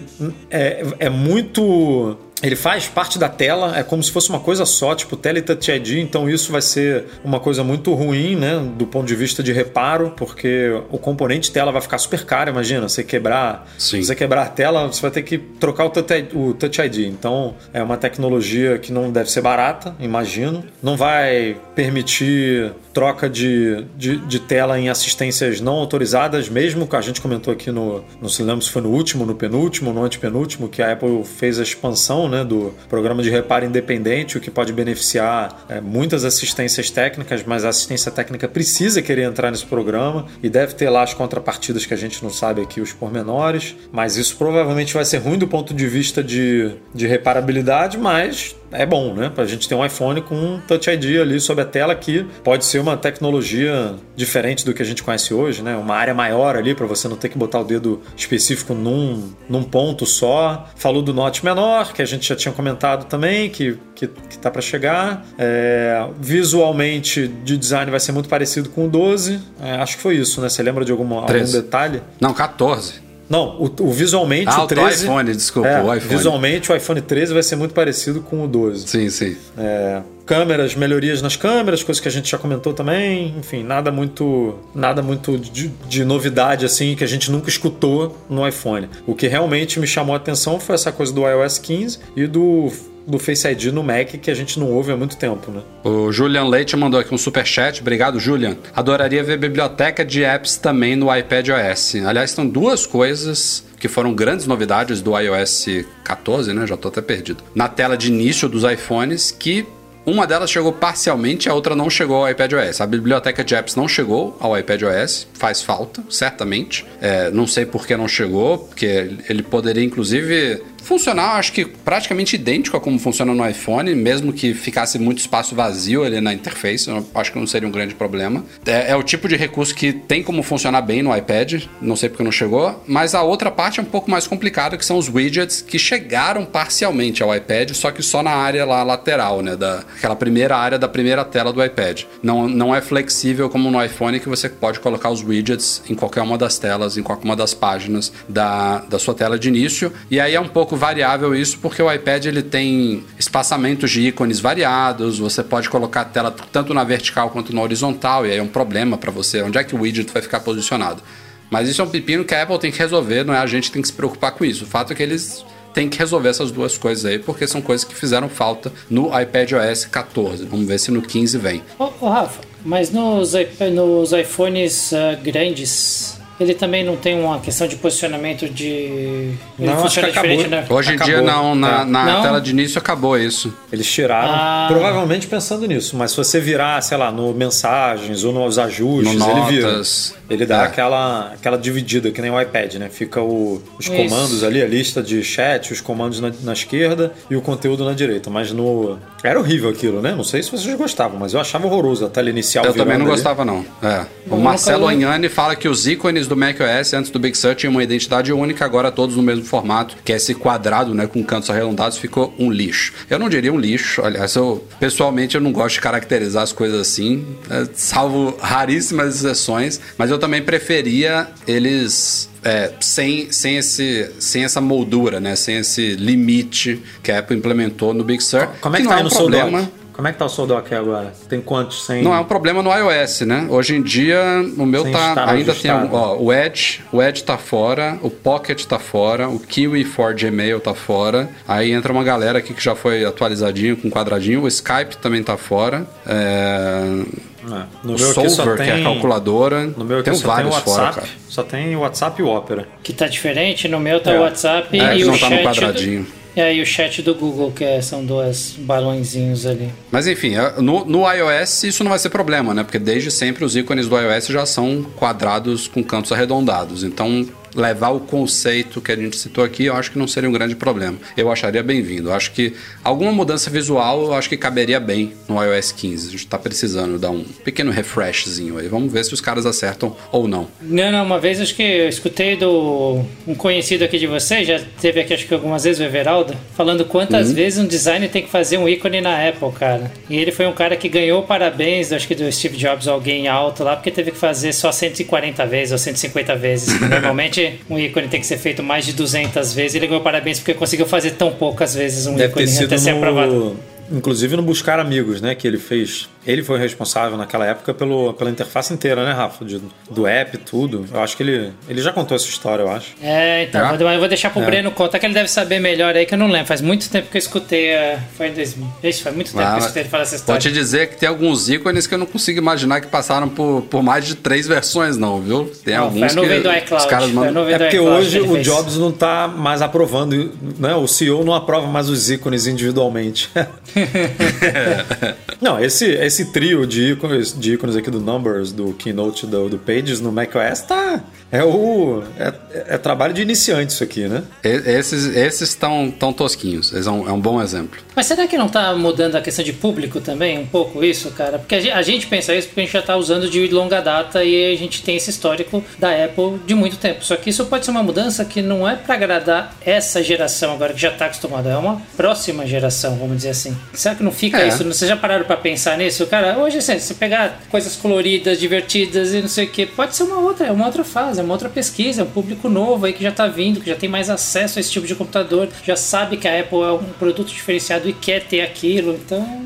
[0.51, 4.95] é, é muito ele faz parte da tela, é como se fosse uma coisa só,
[4.95, 8.87] tipo tela e Touch ID, então isso vai ser uma coisa muito ruim, né, do
[8.87, 13.03] ponto de vista de reparo, porque o componente tela vai ficar super caro, imagina, você
[13.03, 14.03] quebrar, Sim.
[14.03, 16.99] você quebrar a tela, você vai ter que trocar o Touch o Touch ID.
[17.07, 20.64] Então, é uma tecnologia que não deve ser barata, imagino.
[20.82, 27.01] Não vai permitir troca de, de, de tela em assistências não autorizadas, mesmo que a
[27.03, 30.66] gente comentou aqui no, não se lembra se foi no último, no penúltimo, no antepenúltimo,
[30.66, 34.72] que a Apple fez a expansão né, do programa de reparo independente, o que pode
[34.72, 40.49] beneficiar é, muitas assistências técnicas, mas a assistência técnica precisa querer entrar nesse programa e
[40.49, 43.76] deve ter lá as contrapartidas que a gente não sabe aqui, os pormenores.
[43.92, 48.84] Mas isso provavelmente vai ser ruim do ponto de vista de, de reparabilidade, mas é
[48.84, 49.30] bom, né?
[49.34, 52.64] Pra gente ter um iPhone com um Touch ID ali sob a tela que pode
[52.64, 55.76] ser uma tecnologia diferente do que a gente conhece hoje, né?
[55.76, 59.62] Uma área maior ali para você não ter que botar o dedo específico num, num
[59.62, 60.68] ponto só.
[60.76, 64.50] Falou do Note menor, que a gente já tinha comentado também, que, que, que tá
[64.50, 65.24] para chegar.
[65.38, 69.40] É, visualmente, de design vai ser muito parecido com o 12.
[69.60, 70.48] É, acho que foi isso, né?
[70.48, 72.02] Você lembra de algum, algum detalhe?
[72.20, 73.05] Não, 14.
[73.28, 74.84] Não, o, o visualmente ah, o 13.
[74.84, 76.16] O iPhone, desculpa, é, o iPhone.
[76.16, 78.86] Visualmente o iPhone 13 vai ser muito parecido com o 12.
[78.86, 79.36] Sim, sim.
[79.58, 83.34] É, câmeras, melhorias nas câmeras, coisas que a gente já comentou também.
[83.38, 88.46] Enfim, nada muito, nada muito de, de, novidade assim que a gente nunca escutou no
[88.46, 88.88] iPhone.
[89.06, 92.70] O que realmente me chamou a atenção foi essa coisa do iOS 15 e do
[93.07, 95.62] do Face ID no Mac que a gente não ouve há muito tempo, né?
[95.84, 97.80] O Julian Leite mandou aqui um super chat.
[97.80, 98.57] Obrigado, Julian.
[98.74, 101.94] Adoraria ver biblioteca de apps também no iPad OS.
[102.04, 105.66] Aliás, são duas coisas que foram grandes novidades do iOS
[106.02, 106.66] 14, né?
[106.66, 107.44] Já tô até perdido.
[107.54, 109.66] Na tela de início dos iPhones que
[110.07, 112.80] uma delas chegou parcialmente, a outra não chegou ao iPadOS.
[112.80, 116.86] A biblioteca de apps não chegou ao iPadOS, faz falta, certamente.
[117.00, 118.86] É, não sei por que não chegou, porque
[119.28, 124.55] ele poderia, inclusive, funcionar, acho que praticamente idêntico a como funciona no iPhone, mesmo que
[124.55, 128.45] ficasse muito espaço vazio ali na interface, acho que não seria um grande problema.
[128.64, 132.09] É, é, o tipo de recurso que tem como funcionar bem no iPad, não sei
[132.09, 135.09] porque não chegou, mas a outra parte é um pouco mais complicada, que são os
[135.09, 139.84] widgets que chegaram parcialmente ao iPad, só que só na área lá lateral, né, da
[139.97, 142.05] aquela primeira área da primeira tela do iPad.
[142.22, 146.22] Não, não é flexível como no iPhone que você pode colocar os widgets em qualquer
[146.22, 150.20] uma das telas, em qualquer uma das páginas da, da sua tela de início, e
[150.20, 155.18] aí é um pouco variável isso porque o iPad ele tem espaçamentos de ícones variados,
[155.18, 158.48] você pode colocar a tela tanto na vertical quanto na horizontal, e aí é um
[158.48, 161.02] problema para você, onde é que o widget vai ficar posicionado.
[161.50, 163.68] Mas isso é um pepino que a Apple tem que resolver, não é a gente
[163.68, 164.64] que tem que se preocupar com isso.
[164.64, 167.84] O fato é que eles têm que resolver essas duas coisas aí, porque são coisas
[167.84, 170.44] que fizeram falta no iPad OS 14.
[170.46, 171.62] Vamos ver se no 15 vem.
[171.78, 173.34] Ô, Rafa, mas nos,
[173.72, 178.64] nos iPhones uh, grandes ele também não tem uma questão de posicionamento de.
[178.66, 180.66] Ele não, funciona diferente, né?
[180.68, 181.14] Hoje em acabou.
[181.14, 181.84] dia não, na, é.
[181.84, 182.22] na não?
[182.22, 183.53] tela de início acabou isso.
[183.72, 184.66] Eles tiraram, ah.
[184.68, 189.30] provavelmente pensando nisso, mas se você virar, sei lá, no mensagens ou nos ajustes, no
[189.30, 189.82] ele vira.
[190.28, 190.66] Ele dá é.
[190.66, 192.89] aquela, aquela dividida, que nem o iPad, né?
[192.89, 194.47] Fica o, os comandos Isso.
[194.47, 198.28] ali, a lista de chat, os comandos na, na, esquerda e o conteúdo na direita.
[198.28, 198.99] Mas no.
[199.22, 200.14] Era horrível aquilo, né?
[200.16, 202.64] Não sei se vocês gostavam, mas eu achava horroroso a tela inicial.
[202.64, 203.14] Eu também não ali.
[203.14, 203.64] gostava, não.
[203.82, 204.05] É.
[204.28, 207.82] O Marcelo Anhani fala que os ícones do macOS antes do Big Sur tinham uma
[207.82, 211.06] identidade única, agora todos no mesmo formato, que é esse quadrado, né?
[211.06, 212.92] Com cantos arredondados, ficou um lixo.
[213.08, 216.80] Eu não diria um lixo, aliás, eu pessoalmente eu não gosto de caracterizar as coisas
[216.80, 224.44] assim, é, salvo raríssimas exceções, mas eu também preferia eles é, sem, sem, esse, sem
[224.44, 225.34] essa moldura, né?
[225.34, 228.46] Sem esse limite que a Apple implementou no Big Sur.
[228.60, 229.70] Como é que, que tá não é um problema.
[229.97, 231.14] Como é que tá o Souldock agora?
[231.26, 231.86] Tem quantos?
[231.86, 232.03] Sem...
[232.03, 233.47] Não é um problema no iOS, né?
[233.49, 234.20] Hoje em dia,
[234.59, 235.88] o meu sem tá ainda ajustado.
[235.88, 240.14] tem ó, o Edge, o Edge tá fora, o Pocket tá fora, o Kiwi for
[240.14, 241.30] Gmail tá fora.
[241.49, 245.38] Aí entra uma galera aqui que já foi atualizadinho com quadradinho, o Skype também tá
[245.38, 245.86] fora.
[246.07, 247.26] É...
[247.47, 247.64] É.
[247.82, 248.66] No o meu Solver, tem...
[248.66, 249.66] que é a calculadora.
[249.66, 252.28] No meu aqui tem só vários tem WhatsApp, fora, Só tem o WhatsApp e o
[252.28, 252.68] Opera.
[252.82, 254.18] Que tá diferente, no meu tá é.
[254.18, 255.30] o WhatsApp é, e o não tá chat.
[255.30, 256.03] No quadradinho.
[256.03, 256.25] Do...
[256.37, 259.70] E aí o chat do Google, que é, são dois balãozinhos ali.
[259.91, 262.62] Mas enfim, é, no, no, iOS isso não vai ser problema, né?
[262.62, 266.84] Porque desde sempre os ícones do iOS já são quadrados com cantos arredondados.
[266.84, 267.26] Então
[267.57, 270.54] levar o conceito que a gente citou aqui, eu acho que não seria um grande
[270.54, 270.96] problema.
[271.16, 272.12] Eu acharia bem-vindo.
[272.12, 272.54] Acho que
[272.84, 276.09] alguma mudança visual, eu acho que caberia bem no iOS 15.
[276.09, 278.68] A gente está precisando dar um pequeno refreshzinho aí.
[278.68, 280.48] Vamos ver se os caras acertam ou não.
[280.61, 284.61] Não, não, uma vez acho que eu escutei do um conhecido aqui de vocês, já
[284.80, 287.34] teve aqui acho que algumas vezes o Everaldo, falando quantas uhum.
[287.34, 289.90] vezes um designer tem que fazer um ícone na Apple, cara.
[290.09, 293.64] E ele foi um cara que ganhou parabéns, acho que do Steve Jobs, alguém alto
[293.64, 296.80] lá, porque teve que fazer só 140 vezes ou 150 vezes.
[296.88, 299.74] Normalmente um ícone tem que ser feito mais de 200 vezes.
[299.74, 302.78] Ele ganhou parabéns porque conseguiu fazer tão poucas vezes um Deve ícone ter sido até
[302.78, 302.99] ser no...
[302.99, 303.57] aprovado.
[303.90, 305.34] Inclusive no Buscar Amigos, né?
[305.34, 309.44] Que ele fez ele foi responsável naquela época pelo, pela interface inteira, né, Rafa?
[309.44, 309.60] De-
[309.90, 310.84] do app e tudo.
[310.92, 312.88] Eu acho que ele, ele já contou essa história, eu acho.
[313.02, 313.72] É, então, Ah.
[313.76, 314.46] vou- eu vou deixar pro É.
[314.46, 316.46] Breno contar que ele deve saber melhor aí, que eu não lembro.
[316.46, 317.68] Faz muito tempo que eu escutei.
[317.70, 318.66] é, Foi em 2000.
[318.82, 320.40] Ixi, faz muito tempo que eu Ah, escutei ele falar essa Vou história.
[320.40, 323.82] te dizer que tem alguns ícones que eu não consigo imaginar que passaram por, por
[323.82, 325.50] mais de três versões, não, viu?
[325.64, 327.48] Tem Não, alguns foi a nuvem que do iCloud, os caras mandam...
[327.48, 328.46] É porque hoje o fez.
[328.46, 330.74] Jobs não tá mais aprovando, né?
[330.74, 333.30] O CEO não aprova mais os ícones individualmente.
[335.40, 339.58] não, esse, esse trio de ícones, de ícones aqui do Numbers, do Keynote, do, do
[339.58, 341.04] Pages no macOS tá.
[341.30, 342.02] É o.
[342.18, 342.32] É,
[342.74, 344.22] é trabalho de iniciante isso aqui, né?
[344.44, 346.72] Esses esses estão tão tosquinhos.
[346.72, 347.80] Esse é um, é um bom exemplo.
[347.96, 351.38] Mas será que não tá mudando a questão de público também, um pouco isso, cara?
[351.38, 353.80] Porque a gen- a gente pensa isso porque a gente já tá usando de longa
[353.80, 357.04] data e a gente tem esse histórico da Apple de muito tempo.
[357.04, 360.72] Só que isso pode ser uma mudança que não é pra agradar essa geração agora
[360.74, 363.56] que já tá acostumada, é uma próxima geração, vamos dizer assim.
[363.74, 364.48] Será que não fica É.
[364.48, 364.62] isso?
[364.62, 366.06] Vocês já pararam pra pensar nisso?
[366.06, 370.04] Cara, hoje assim, se pegar coisas coloridas, divertidas e não sei o que, pode ser
[370.04, 372.92] uma outra, é uma outra fase, é uma outra pesquisa, é um público novo aí
[372.92, 375.76] que já tá vindo, que já tem mais acesso a esse tipo de computador, já
[375.76, 379.44] sabe que a Apple é um produto diferenciado e quer ter aquilo, então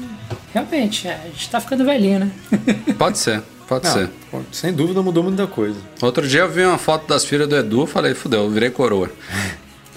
[0.52, 2.30] realmente, é, a gente tá ficando velhinho, né?
[2.98, 4.10] Pode ser, pode Não, ser.
[4.52, 5.78] sem dúvida mudou muita coisa.
[6.02, 9.10] Outro dia eu vi uma foto das filhas do Edu falei, fudeu, eu virei coroa.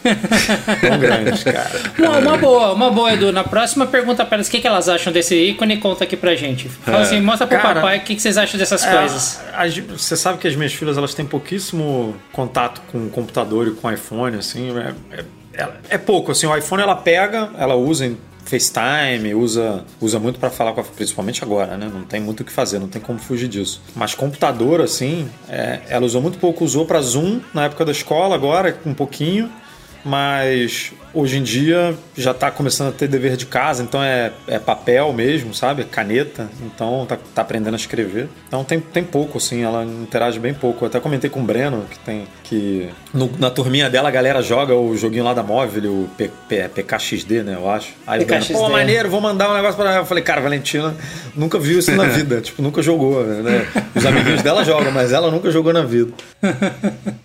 [0.82, 1.72] Tão grande, cara.
[1.98, 3.32] Uma, uma boa, uma boa, Edu.
[3.32, 6.18] Na próxima pergunta para elas o que, que elas acham desse ícone e conta aqui
[6.18, 6.68] pra gente.
[6.70, 9.40] Fala assim, mostra pro Cara, papai o que, que vocês acham dessas É, coisas.
[9.54, 13.72] as- você sabe que as minhas filhas elas têm pouquíssimo contato com o computador e
[13.72, 14.70] com o iPhone, assim.
[14.78, 15.26] É, é-
[15.64, 16.46] é- é pouco, assim.
[16.48, 20.84] O iPhone ela pega, ela usa em FaceTime, usa, usa muito para falar com a,
[20.84, 21.90] principalmente agora, né?
[21.92, 23.82] Não tem muito o que fazer, não tem como fugir disso.
[23.96, 28.36] Mas computador, assim, é, ela usou muito pouco, usou para Zoom na época da escola,
[28.36, 29.50] agora um pouquinho.
[30.06, 34.60] Mas hoje em dia já tá começando a ter dever de casa, então é, é
[34.60, 35.84] papel mesmo, sabe?
[35.86, 38.28] Caneta, então tá, tá aprendendo a escrever.
[38.48, 40.84] Então tem, tem pouco, assim, ela interage bem pouco.
[40.84, 42.90] Eu até comentei com o Breno que tem que.
[43.14, 46.68] no- na turminha dela a galera joga o joguinho lá da móvel, o P, P-
[46.70, 47.54] PKXD, né?
[47.56, 47.94] Eu acho.
[48.06, 48.54] Aí o Breno, PKXD.
[48.66, 50.00] pô, maneiro, vou mandar um negócio pra ela.
[50.02, 50.94] Eu falei, cara, Valentina
[51.36, 53.66] nunca viu isso na vida, tipo, nunca jogou, né?
[53.96, 56.12] Os amiguinhos dela jogam, mas ela nunca jogou na vida.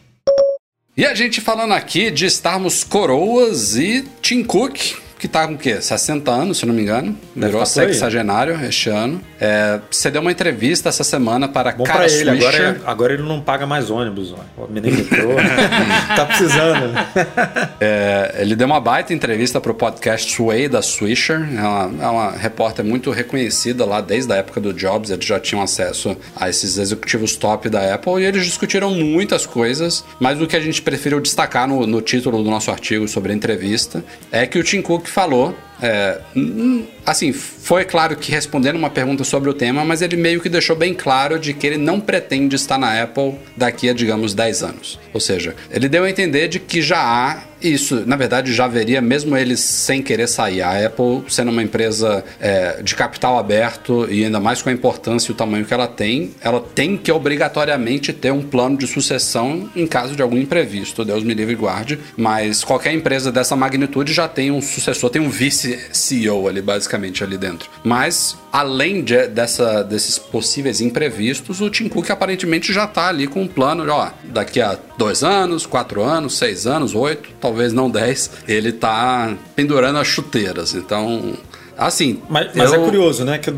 [0.98, 5.58] E a gente falando aqui de estarmos coroas e Tim Cook, que tá com o
[5.58, 5.80] quê?
[5.80, 7.16] 60 anos, se não me engano.
[7.34, 9.20] Virou tá sexagenário este ano.
[9.40, 13.22] É, você deu uma entrevista essa semana para Bom Cara pra ele, agora, agora ele
[13.22, 14.64] não paga mais ônibus, ó.
[14.64, 15.30] O menino metrô.
[16.14, 16.94] tá precisando.
[17.80, 21.48] É, ele deu uma baita entrevista pro podcast Sway da Swisher.
[21.56, 25.10] É uma, é uma repórter muito reconhecida lá desde a época do Jobs.
[25.10, 30.04] Eles já tinham acesso a esses executivos top da Apple e eles discutiram muitas coisas.
[30.18, 33.34] Mas o que a gente preferiu destacar no, no título do nosso artigo sobre a
[33.34, 35.54] entrevista é que o Tim Cook falou.
[35.80, 40.40] É, hum, assim, foi claro que respondendo uma pergunta sobre o tema, mas ele meio
[40.40, 44.34] que deixou bem claro de que ele não pretende estar na Apple daqui a, digamos,
[44.34, 44.98] 10 anos.
[45.12, 49.00] Ou seja, ele deu a entender de que já há isso, na verdade, já haveria,
[49.00, 50.62] mesmo eles sem querer sair.
[50.62, 55.30] A Apple, sendo uma empresa é, de capital aberto e ainda mais com a importância
[55.30, 59.68] e o tamanho que ela tem, ela tem que obrigatoriamente ter um plano de sucessão
[59.74, 61.98] em caso de algum imprevisto, Deus me livre e guarde.
[62.16, 65.30] Mas qualquer empresa dessa magnitude já tem um sucessor, tem um
[65.76, 67.68] vice-CEO ali, basicamente, ali dentro.
[67.84, 73.42] Mas, além de- dessa, desses possíveis imprevistos, o Tim Cook aparentemente já está ali com
[73.42, 77.90] um plano, de, ó, daqui a dois anos, quatro anos, seis anos, oito, talvez não
[77.90, 80.74] dez, ele tá pendurando as chuteiras.
[80.74, 81.34] Então,
[81.76, 82.20] assim.
[82.28, 83.38] Mas, mas eu- é curioso, né?
[83.38, 83.50] Que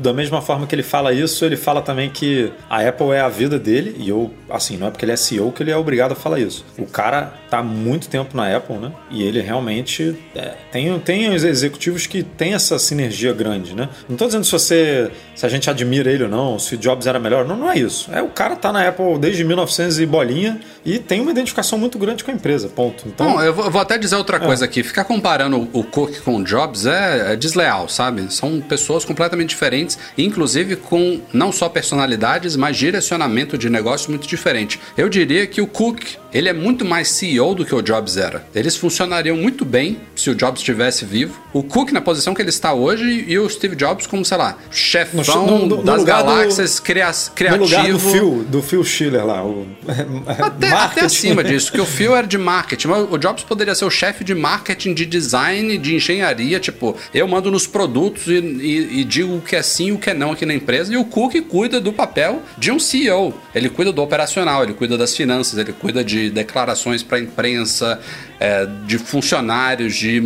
[0.00, 3.28] da mesma forma que ele fala isso, ele fala também que a Apple é a
[3.28, 3.94] vida dele.
[3.98, 6.38] E eu, assim, não é porque ele é CEO que ele é obrigado a falar
[6.40, 6.64] isso.
[6.78, 8.92] O cara tá há muito tempo na Apple, né?
[9.10, 13.88] E ele realmente é, tem, tem os executivos que tem essa sinergia grande, né?
[14.08, 15.10] Não tô dizendo se você.
[15.34, 17.44] se a gente admira ele ou não, se o Jobs era melhor.
[17.46, 18.10] Não, não é isso.
[18.12, 21.98] É o cara tá na Apple desde 1900 e bolinha e tem uma identificação muito
[21.98, 22.68] grande com a empresa.
[22.68, 23.06] Ponto.
[23.06, 23.26] Então.
[23.26, 24.82] Não, eu vou, eu vou até dizer outra coisa aqui.
[24.82, 28.32] Ficar comparando o Cook com o Jobs é, é desleal, sabe?
[28.32, 34.80] São pessoas completamente diferentes, inclusive com não só personalidades, mas direcionamento de negócio muito diferente.
[34.96, 38.46] Eu diria que o Cook, ele é muito mais CEO do que o Jobs era.
[38.54, 41.40] Eles funcionariam muito bem se o Jobs estivesse vivo.
[41.52, 44.56] O Cook na posição que ele está hoje e o Steve Jobs como, sei lá,
[44.70, 47.64] chefão No- no- no das lugar do- galáxias, cria- no criativo.
[47.64, 49.66] lugar do Phil, do Phil Schiller lá, o
[50.26, 51.04] Até, até marketing.
[51.06, 52.88] acima disso, que o Phil era de marketing.
[52.88, 56.60] mas O Jobs poderia ser o chefe de marketing, de design, de engenharia.
[56.60, 59.98] Tipo, eu mando nos produtos e, e- e digo o que é sim e o
[59.98, 60.92] que é não aqui na empresa.
[60.92, 63.32] E o Cook cuida do papel de um CEO.
[63.54, 67.20] Ele cuida do operacional, ele cuida das finanças, ele cuida de de declarações para a
[67.20, 68.00] imprensa,
[68.40, 70.22] é, de funcionários, de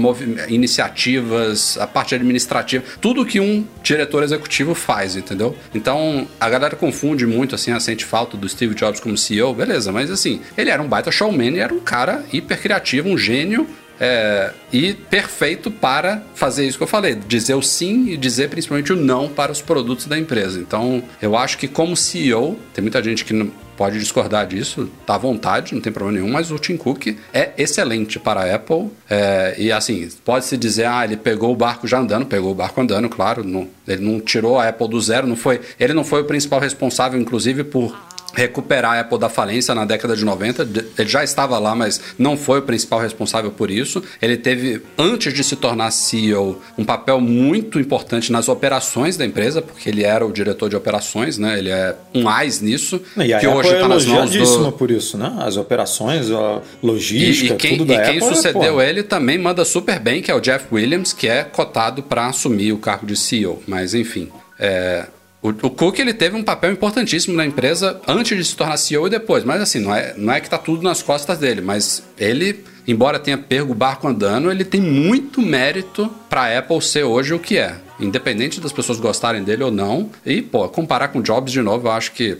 [0.48, 5.56] iniciativas, a parte administrativa, tudo que um diretor executivo faz, entendeu?
[5.74, 9.92] Então a galera confunde muito assim, a sente falta do Steve Jobs como CEO, beleza,
[9.92, 13.66] mas assim, ele era um baita showman e era um cara hiper criativo, um gênio
[14.02, 18.92] é, e perfeito para fazer isso que eu falei, dizer o sim e dizer principalmente
[18.92, 20.58] o não para os produtos da empresa.
[20.58, 25.14] Então, eu acho que como CEO, tem muita gente que não pode discordar disso, tá
[25.14, 28.90] à vontade, não tem problema nenhum, mas o Tim Cook é excelente para a Apple.
[29.08, 32.80] É, e assim, pode-se dizer, ah, ele pegou o barco já andando, pegou o barco
[32.80, 36.22] andando, claro, não, ele não tirou a Apple do zero, não foi, ele não foi
[36.22, 37.96] o principal responsável, inclusive, por
[38.34, 40.62] recuperar a Apple da falência na década de 90.
[40.98, 44.02] Ele já estava lá, mas não foi o principal responsável por isso.
[44.20, 49.60] Ele teve, antes de se tornar CEO, um papel muito importante nas operações da empresa,
[49.60, 51.58] porque ele era o diretor de operações, né?
[51.58, 53.00] Ele é um AIS nisso.
[53.16, 54.72] E a que Apple hoje está é nas mãos do...
[54.72, 55.36] por isso, né?
[55.40, 58.18] As operações, a logística, e, e quem, tudo da e Apple.
[58.20, 61.28] quem é, sucedeu é, ele também manda super bem, que é o Jeff Williams, que
[61.28, 63.62] é cotado para assumir o cargo de CEO.
[63.66, 64.28] Mas enfim.
[64.58, 65.06] É,
[65.42, 69.08] o, o, Cook ele teve um papel importantíssimo na empresa antes de se tornar CEO
[69.08, 69.42] e depois.
[69.42, 73.18] Mas assim, não é, não é que está tudo nas costas dele, mas ele, embora
[73.18, 77.40] tenha pego o barco andando, ele tem muito mérito para a Apple ser hoje o
[77.40, 77.76] que é.
[77.98, 80.10] Independente das pessoas gostarem dele ou não.
[80.24, 82.38] E, pô, comparar com Jobs de novo, eu acho que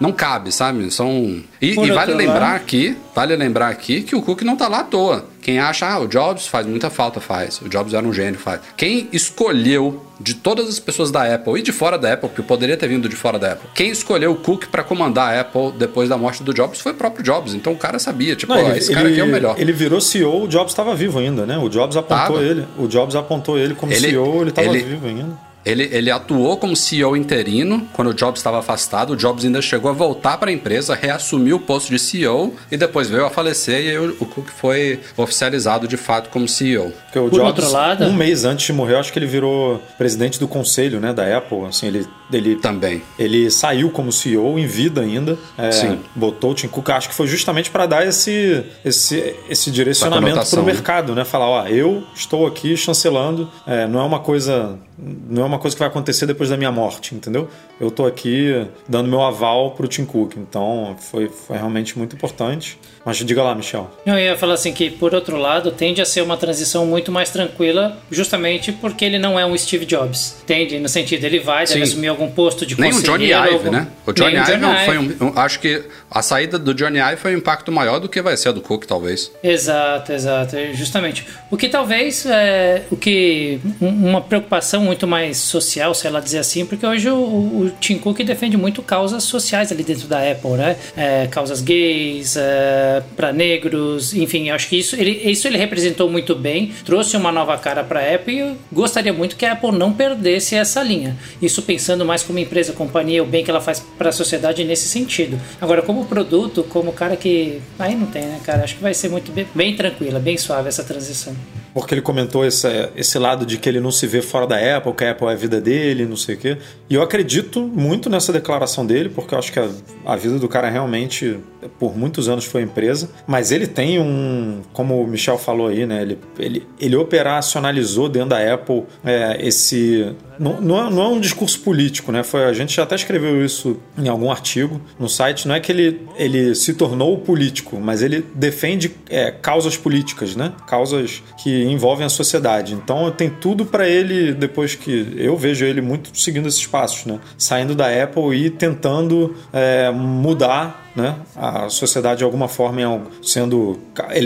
[0.00, 0.90] não cabe, sabe?
[0.90, 1.42] São.
[1.60, 2.56] E, e vale lembrar lado.
[2.56, 5.26] aqui, vale lembrar aqui que o Cook não tá lá à toa.
[5.40, 7.60] Quem acha, ah, o Jobs faz muita falta, faz.
[7.60, 8.60] O Jobs era um gênio, faz.
[8.76, 12.76] Quem escolheu de todas as pessoas da Apple e de fora da Apple, que poderia
[12.76, 16.08] ter vindo de fora da Apple, quem escolheu o Cook para comandar a Apple depois
[16.08, 17.54] da morte do Jobs foi o próprio Jobs.
[17.54, 19.54] Então o cara sabia, tipo, não, ele, esse cara ele, aqui é o melhor.
[19.58, 21.58] Ele virou CEO, o Jobs estava vivo ainda, né?
[21.58, 22.42] O Jobs apontou tava.
[22.42, 22.66] ele.
[22.78, 25.53] O Jobs apontou ele como ele, CEO, ele estava vivo ainda.
[25.64, 29.14] Ele, ele atuou como CEO interino quando o Jobs estava afastado.
[29.14, 32.76] O Jobs ainda chegou a voltar para a empresa, reassumiu o posto de CEO e
[32.76, 36.92] depois veio a falecer e aí o, o Cook foi oficializado de fato como CEO.
[37.04, 38.04] Porque o Por Jobs, lado...
[38.04, 41.64] um mês antes de morrer, acho que ele virou presidente do conselho né, da Apple.
[41.66, 43.02] Assim, ele, ele, Também.
[43.18, 45.38] Ele saiu como CEO em vida ainda.
[45.56, 46.00] É, Sim.
[46.14, 46.90] Botou o Tim Cook.
[46.90, 50.72] Acho que foi justamente para dar esse, esse, esse direcionamento para o né?
[50.72, 51.14] mercado.
[51.14, 51.24] Né?
[51.24, 53.48] Falar, ó, eu estou aqui chancelando.
[53.66, 56.70] É, não é uma coisa não é uma coisa que vai acontecer depois da minha
[56.70, 57.48] morte, entendeu?
[57.80, 62.78] Eu tô aqui dando meu aval pro Tim Cook, então foi, foi realmente muito importante.
[63.04, 63.90] Mas diga lá, Michel.
[64.06, 67.30] Eu ia falar assim que, por outro lado, tende a ser uma transição muito mais
[67.30, 70.42] tranquila, justamente porque ele não é um Steve Jobs.
[70.46, 73.70] Tende, no sentido, ele vai, deve assumir algum posto de Nem o Johnny Ive, algum...
[73.70, 73.88] né?
[74.06, 77.34] O Johnny Ive, Johnny foi um, um, Acho que a saída do Johnny Ive foi
[77.34, 79.30] um impacto maior do que vai ser a do Cook, talvez.
[79.42, 80.56] Exato, exato.
[80.72, 81.26] Justamente.
[81.50, 86.64] O que talvez é o que uma preocupação muito mais social, sei lá dizer assim,
[86.64, 90.76] porque hoje o, o Tim Cook defende muito causas sociais ali dentro da Apple, né?
[90.96, 96.34] É, causas gays, é, para negros, enfim, acho que isso ele, isso ele representou muito
[96.34, 99.92] bem, trouxe uma nova cara para a Apple e gostaria muito que a Apple não
[99.92, 101.16] perdesse essa linha.
[101.40, 104.88] Isso pensando mais como empresa, companhia, o bem que ela faz para a sociedade nesse
[104.88, 105.40] sentido.
[105.60, 107.60] Agora, como produto, como cara que.
[107.78, 108.64] Aí não tem, né, cara?
[108.64, 111.34] Acho que vai ser muito bem, bem tranquila, bem suave essa transição
[111.74, 114.92] porque ele comentou esse, esse lado de que ele não se vê fora da Apple,
[114.94, 116.56] que a Apple é a vida dele, não sei o quê.
[116.88, 119.68] E eu acredito muito nessa declaração dele, porque eu acho que a,
[120.06, 121.36] a vida do cara realmente,
[121.76, 122.83] por muitos anos, foi empresa.
[123.26, 126.02] Mas ele tem um, como o Michel falou aí, né?
[126.02, 131.20] Ele, ele, ele operacionalizou dentro da Apple é, esse não, não, é, não, é, um
[131.20, 132.22] discurso político, né?
[132.22, 135.46] Foi, a gente já até escreveu isso em algum artigo no site.
[135.46, 140.52] Não é que ele, ele se tornou político, mas ele defende é, causas políticas, né?
[140.66, 142.74] Causas que envolvem a sociedade.
[142.74, 147.20] Então tem tudo para ele, depois que eu vejo ele muito seguindo esses passos, né?
[147.38, 153.78] Saindo da Apple e tentando é, mudar né, a sociedade de alguma forma sendo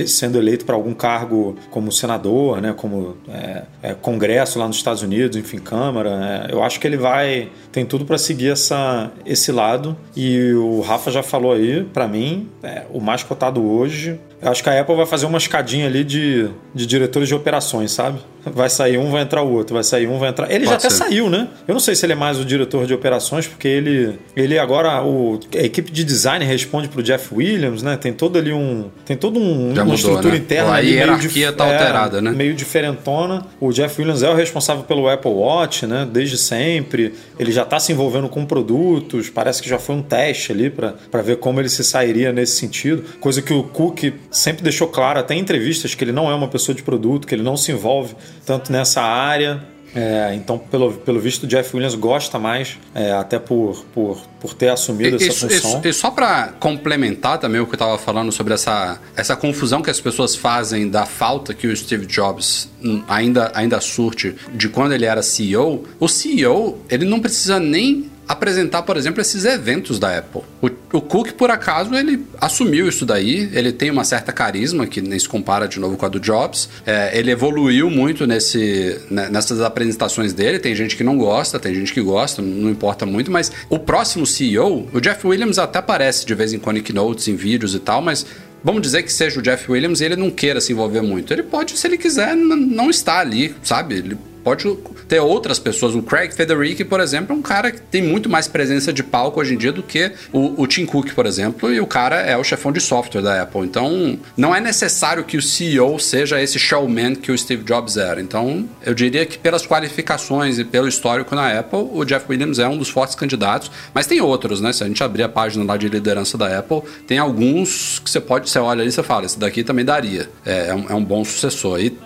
[0.07, 5.03] sendo eleito para algum cargo como senador, né, como é, é, congresso lá nos Estados
[5.03, 6.19] Unidos, enfim, câmara.
[6.19, 9.97] Né, eu acho que ele vai tem tudo para seguir essa esse lado.
[10.17, 14.63] E o Rafa já falou aí para mim é, o mais cotado hoje eu acho
[14.63, 18.21] que a Apple vai fazer uma escadinha ali de, de diretores de operações, sabe?
[18.45, 20.51] Vai sair um, vai entrar o outro, vai sair um, vai entrar.
[20.51, 21.49] Ele Pode já até saiu, né?
[21.67, 25.03] Eu não sei se ele é mais o diretor de operações, porque ele, ele agora,
[25.03, 27.97] o, a equipe de design responde pro Jeff Williams, né?
[27.97, 28.89] Tem todo ali um.
[29.05, 30.39] Tem todo um, já uma mudou, estrutura né?
[30.39, 30.75] interna.
[30.75, 32.31] A hierarquia tá é, alterada, né?
[32.31, 33.45] Meio diferentona.
[33.61, 36.09] O Jeff Williams é o responsável pelo Apple Watch, né?
[36.11, 37.13] Desde sempre.
[37.39, 41.23] Ele já está se envolvendo com produtos, parece que já foi um teste ali para
[41.23, 43.05] ver como ele se sairia nesse sentido.
[43.21, 46.49] Coisa que o Cook sempre deixou claro, até em entrevistas, que ele não é uma
[46.49, 48.15] pessoa de produto, que ele não se envolve
[48.45, 49.63] tanto nessa área.
[49.95, 54.53] É, então, pelo, pelo visto, o Jeff Williams gosta mais, é, até por, por, por
[54.53, 55.79] ter assumido essa Isso, função.
[55.79, 59.81] isso, e só para complementar também o que eu tava falando sobre essa, essa confusão
[59.81, 64.69] que as pessoas fazem da falta que o Steve Jobs hum, ainda, ainda surte de
[64.69, 69.99] quando ele era CEO, o CEO ele não precisa nem apresentar, por exemplo, esses eventos
[69.99, 70.43] da Apple.
[70.61, 70.67] O,
[70.99, 75.19] o Cook, por acaso, ele assumiu isso daí, ele tem uma certa carisma, que nem
[75.19, 76.69] se compara de novo com a do Jobs.
[76.85, 80.59] É, ele evoluiu muito nesse, né, nessas apresentações dele.
[80.59, 84.27] Tem gente que não gosta, tem gente que gosta, não importa muito, mas o próximo
[84.27, 87.79] CEO, o Jeff Williams até aparece de vez em quando em keynotes, em vídeos e
[87.79, 88.27] tal, mas
[88.63, 91.33] Vamos dizer que seja o Jeff Williams e ele não queira se envolver muito.
[91.33, 93.95] Ele pode, se ele quiser, não estar ali, sabe?
[93.95, 94.67] Ele pode
[95.09, 95.95] ter outras pessoas.
[95.95, 99.41] O Craig Federici, por exemplo, é um cara que tem muito mais presença de palco
[99.41, 102.37] hoje em dia do que o, o Tim Cook, por exemplo, e o cara é
[102.37, 103.63] o chefão de software da Apple.
[103.63, 108.21] Então, não é necessário que o CEO seja esse showman que o Steve Jobs era.
[108.21, 112.69] Então, eu diria que pelas qualificações e pelo histórico na Apple, o Jeff Williams é
[112.69, 114.73] um dos fortes candidatos, mas tem outros, né?
[114.73, 118.21] Se a gente abrir a página lá de liderança da Apple, tem alguns que você
[118.21, 120.29] pode, você olha ali e você fala, esse daqui também daria.
[120.45, 121.81] É, é um, é um bom sucessor.
[121.81, 121.97] E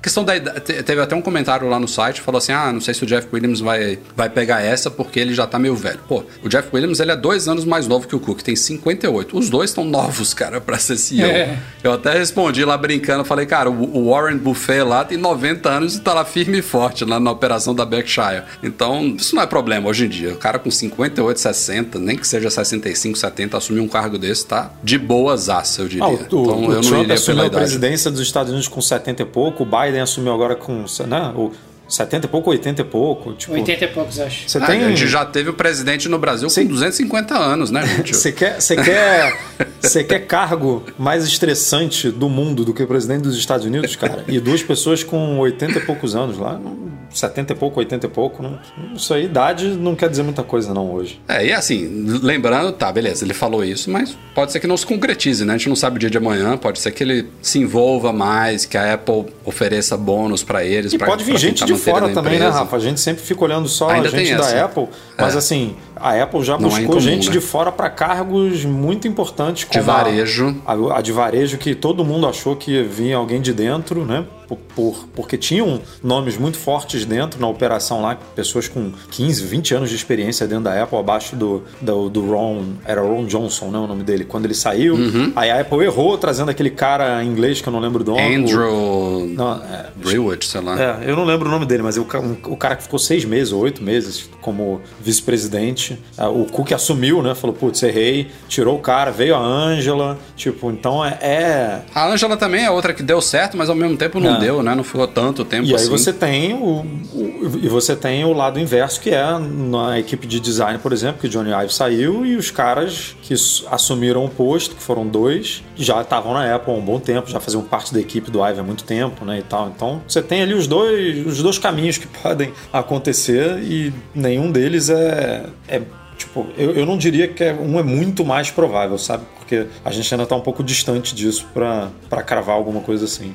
[0.00, 3.02] questão da teve até um comentário lá no site, falou assim: ah, não sei se
[3.02, 6.00] o Jeff Williams vai, vai pegar essa porque ele já tá meio velho.
[6.08, 9.36] Pô, o Jeff Williams ele é dois anos mais novo que o Cook, tem 58.
[9.36, 11.26] Os dois estão novos, cara, pra ser CEO.
[11.26, 11.58] É.
[11.82, 16.00] Eu até respondi lá brincando, falei, cara, o, Warren Buffet lá tem 90 anos e
[16.00, 18.42] tá lá firme e forte lá na operação da Berkshire.
[18.62, 20.32] Então, isso não é problema hoje em dia.
[20.32, 24.70] O cara com 58, 60, nem que seja 65, 70, assumir um cargo desse, tá
[24.82, 26.04] de boas aças, eu diria.
[26.04, 27.64] Ah, o, então, o eu não iria pela a idade.
[27.64, 31.52] presidência dos Estados Unidos com 70 e pouco, o Biden assumiu agora com né, o
[31.88, 33.32] 70 e pouco, 80 e pouco.
[33.32, 34.48] Tipo, 80 e poucos, acho.
[34.48, 34.84] Você Ah, tem.
[34.84, 36.62] A gente já teve o presidente no Brasil Sim.
[36.66, 38.14] com 250 anos, né, gente?
[38.14, 39.36] Você quer, você quer,
[39.80, 44.24] você quer cargo mais estressante do mundo do que o presidente dos Estados Unidos, cara?
[44.28, 48.08] E duas pessoas com 80 e poucos anos lá, não- 70 e pouco, 80 e
[48.10, 48.58] pouco, não,
[48.94, 51.18] isso aí, idade não quer dizer muita coisa não hoje.
[51.26, 54.84] É, e assim, lembrando, tá, beleza, ele falou isso, mas pode ser que não se
[54.84, 55.54] concretize, né?
[55.54, 58.66] A gente não sabe o dia de amanhã, pode ser que ele se envolva mais,
[58.66, 60.92] que a Apple ofereça bônus pra eles.
[60.92, 62.48] E pra- pra vir pra gente tentar de fora também, né.
[62.48, 62.76] Rafa?
[62.76, 64.64] A gente sempre fica olhando só Ainda a gente da.
[64.64, 65.38] Apple, mas É.
[65.38, 67.32] assim, a Apple já Não é buscou incomum, gente né?
[67.32, 70.56] de fora para cargos muito importantes como De varejo.
[70.66, 74.24] A, a, de varejo que todo mundo achou que vir alguém de dentro, né?
[74.48, 79.74] Por, por- porque tinham nomes muito fortes dentro na operação lá, pessoas com 15, 20
[79.74, 83.78] anos de experiência dentro da Apple, abaixo do, do, do Ron, era Ron Johnson, né,
[83.78, 84.94] o nome dele, quando ele saiu.
[84.94, 85.32] Uhum.
[85.36, 88.36] Aí a Apple errou trazendo aquele cara em inglês que eu não lembro do nome.
[88.36, 90.80] Andrew Não, é, Brewood, sei lá.
[90.80, 92.98] é, eu não lembro o nome dele, mas o, ca- um- o cara que ficou
[92.98, 97.34] seis meses ou oito meses como vice-presidente, ah, o Cook assumiu, né?
[97.34, 101.18] Falou, putz, errei, tirou o cara, veio a Angela, tipo, então é...
[101.20, 104.40] é- A Angela também é outra que deu certo, mas ao mesmo tempo não Não.
[104.40, 104.74] deu, né?
[104.74, 105.88] Não ficou tanto tempo E aí assim.
[105.90, 106.80] você tem o,
[107.12, 111.20] o- e você tem o lado inverso, que é na equipe de design, por exemplo,
[111.20, 113.34] que o Johnny Ive saiu e os caras que
[113.70, 117.38] assumiram o posto, que foram dois, já estavam na Apple há um bom tempo, já
[117.40, 119.68] faziam parte da equipe do Ive há muito tempo, né, e tal.
[119.74, 124.88] Então, você tem ali os dois, os dois caminhos que podem acontecer e nenhum deles
[124.88, 125.77] é, é
[126.18, 129.24] Tipo, eu, eu não diria que é- um é muito mais provável, sabe?
[129.38, 131.90] Porque a gente ainda tá um pouco distante disso pra
[132.26, 133.32] cravar alguma coisa assim.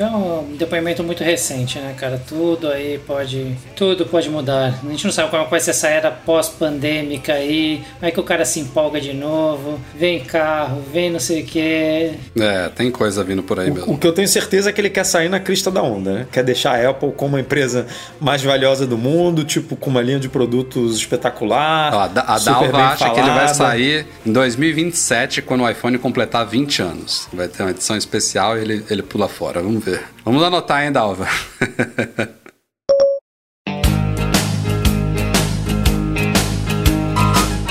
[0.00, 2.18] Foi um depoimento muito recente, né, cara?
[2.26, 3.54] Tudo aí pode.
[3.76, 4.80] Tudo pode mudar.
[4.82, 7.82] A gente não sabe como vai ser essa era pós-pandêmica aí.
[8.00, 9.78] Vai que o cara se empolga de novo.
[9.94, 12.12] Vem carro, vem não sei o quê.
[12.38, 13.92] É, tem coisa vindo por aí mesmo.
[13.92, 16.26] O que eu tenho certeza é que ele quer sair na crista da onda, né?
[16.32, 17.86] Quer deixar a Apple como a empresa
[18.18, 21.92] mais valiosa do mundo, tipo, com uma linha de produtos espetacular.
[21.94, 23.54] Ó, a Da- a super Dalva bem acha que ele vai falada.
[23.54, 27.28] sair em 2027, quando o iPhone completar 20 anos.
[27.34, 29.60] Vai ter uma edição especial e ele, ele pula fora.
[29.60, 29.89] Vamos ver.
[30.24, 31.28] Vamos anotar, hein, Dalva?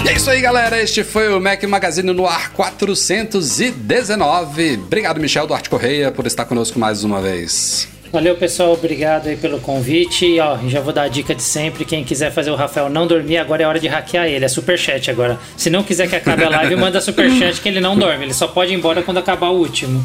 [0.09, 0.81] É isso aí, galera.
[0.81, 4.77] Este foi o Mac Magazine no ar 419.
[4.77, 7.87] Obrigado, Michel Duarte Correia, por estar conosco mais uma vez.
[8.11, 8.73] Valeu, pessoal.
[8.73, 10.25] Obrigado aí pelo convite.
[10.25, 11.85] E, ó, já vou dar a dica de sempre.
[11.85, 14.43] Quem quiser fazer o Rafael não dormir, agora é hora de hackear ele.
[14.43, 15.37] É superchat agora.
[15.55, 18.25] Se não quiser que acabe a live, manda superchat que ele não dorme.
[18.25, 20.03] Ele só pode ir embora quando acabar o último.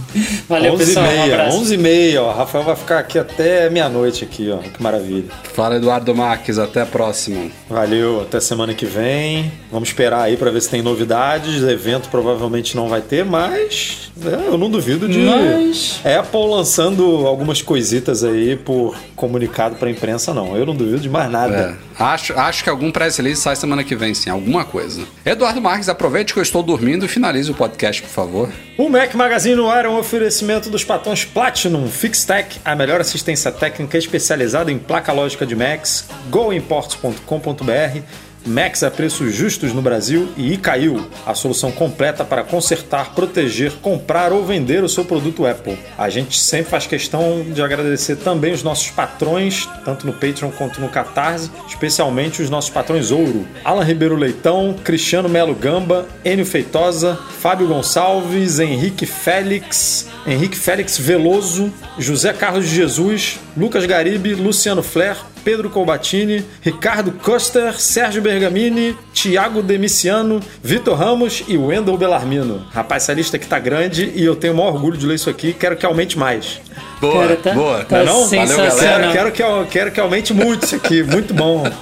[0.48, 1.06] Valeu, 11 e pessoal.
[1.06, 1.56] Um meia, abraço.
[1.58, 2.32] 11 e meia, ó.
[2.32, 4.58] Rafael vai ficar aqui até meia-noite aqui, ó.
[4.58, 5.24] Que maravilha.
[5.54, 6.58] Fala, Eduardo Marques.
[6.58, 7.46] Até a próxima.
[7.70, 9.50] Valeu, até semana que vem.
[9.72, 11.62] Vamos esperar aí pra ver se tem novidades.
[11.62, 17.62] Evento provavelmente não vai ter, mas né, eu não duvido de Mas- Apple lançando algumas
[17.62, 20.56] coisinhas visitas aí por comunicado pra imprensa, não.
[20.56, 21.78] Eu não duvido de mais nada.
[21.98, 24.30] É, acho, acho que algum press release sai semana que vem, sim.
[24.30, 25.02] Alguma coisa.
[25.24, 28.48] Eduardo Marques, aproveite que eu estou dormindo e finalize o podcast, por favor.
[28.76, 33.52] O Mac Magazine no ar é um oferecimento dos patrões Platinum Fixtech, a melhor assistência
[33.52, 40.52] técnica especializada em placa lógica de Macs, goimports.com.br Max a preços justos no Brasil e
[40.52, 45.78] Icail, a solução completa para consertar, proteger, comprar ou vender o seu produto Apple.
[45.96, 50.80] A gente sempre faz questão de agradecer também os nossos patrões, tanto no Patreon quanto
[50.80, 57.18] no Catarse, especialmente os nossos patrões Ouro: Alan Ribeiro Leitão, Cristiano Melo Gamba, Enio Feitosa,
[57.40, 65.16] Fábio Gonçalves, Henrique Félix, Henrique Félix Veloso, José Carlos de Jesus, Lucas Garibe, Luciano Flair,
[65.44, 72.66] Pedro Colbatini, Ricardo Coster, Sérgio Bergamini, Thiago Demiciano, Vitor Ramos e Wendel Bellarmino.
[72.72, 75.28] Rapaz, essa lista aqui tá grande e eu tenho o maior orgulho de ler isso
[75.28, 76.60] aqui quero que aumente mais.
[77.00, 77.84] Boa, Cara, tá- boa.
[77.84, 78.26] tá não?
[78.26, 78.68] sensacional.
[78.68, 79.12] Valeu, galera.
[79.12, 81.64] Quero, quero, que, quero que aumente muito isso aqui, muito bom.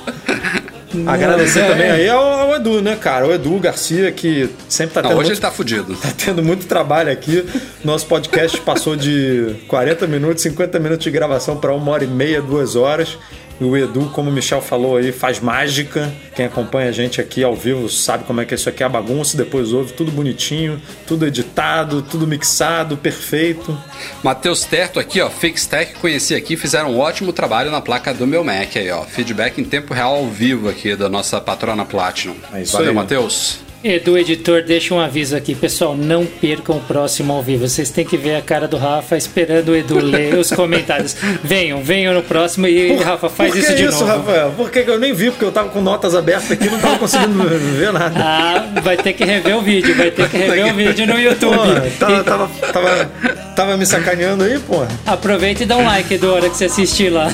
[1.07, 1.69] Agradecer é.
[1.69, 3.27] também aí ao, ao Edu, né, cara?
[3.27, 5.97] O Edu Garcia, que sempre tá Não, tendo hoje muito ele tá fudido.
[5.97, 7.45] tá tendo muito trabalho aqui.
[7.83, 12.43] Nosso podcast passou de 40 minutos, 50 minutos de gravação para uma hora e meia,
[12.43, 13.17] duas horas.
[13.63, 16.13] E o Edu, como o Michel falou aí, faz mágica.
[16.35, 18.89] Quem acompanha a gente aqui ao vivo sabe como é que isso aqui é a
[18.89, 19.37] bagunça.
[19.37, 23.79] Depois ouve tudo bonitinho, tudo editado, tudo mixado, perfeito.
[24.21, 28.43] Matheus Terto aqui, ó, Fixtech, conheci aqui, fizeram um ótimo trabalho na placa do meu
[28.43, 29.05] Mac aí, ó.
[29.05, 32.35] Feedback em tempo real ao vivo aqui da nossa patrona Platinum.
[32.53, 32.93] É isso Valeu.
[32.93, 33.72] Matheus.
[33.85, 37.69] Edu Editor, deixa um aviso aqui, pessoal, não percam o próximo ao vivo.
[37.69, 41.17] Vocês têm que ver a cara do Rafa esperando o Edu ler os comentários.
[41.43, 44.07] Venham, venham no próximo e Rafa, faz Por isso de isso, novo.
[44.29, 44.53] Rafael?
[44.57, 45.31] Por que que eu nem vi?
[45.31, 47.43] Porque eu tava com notas abertas aqui e não tava conseguindo
[47.77, 48.15] ver nada.
[48.17, 51.57] Ah, vai ter que rever o vídeo, vai ter que rever o vídeo no YouTube.
[51.57, 53.11] Pô, tava, E tava, tava,
[53.57, 54.85] tava me sacaneando aí, pô.
[55.05, 57.29] Aproveita e dá um like, Edu, a hora que você assistir lá.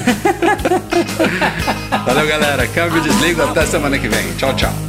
[2.07, 2.66] Valeu, galera.
[2.68, 3.42] Câmbio desligo.
[3.42, 4.32] Até semana que vem.
[4.38, 4.88] Tchau, tchau.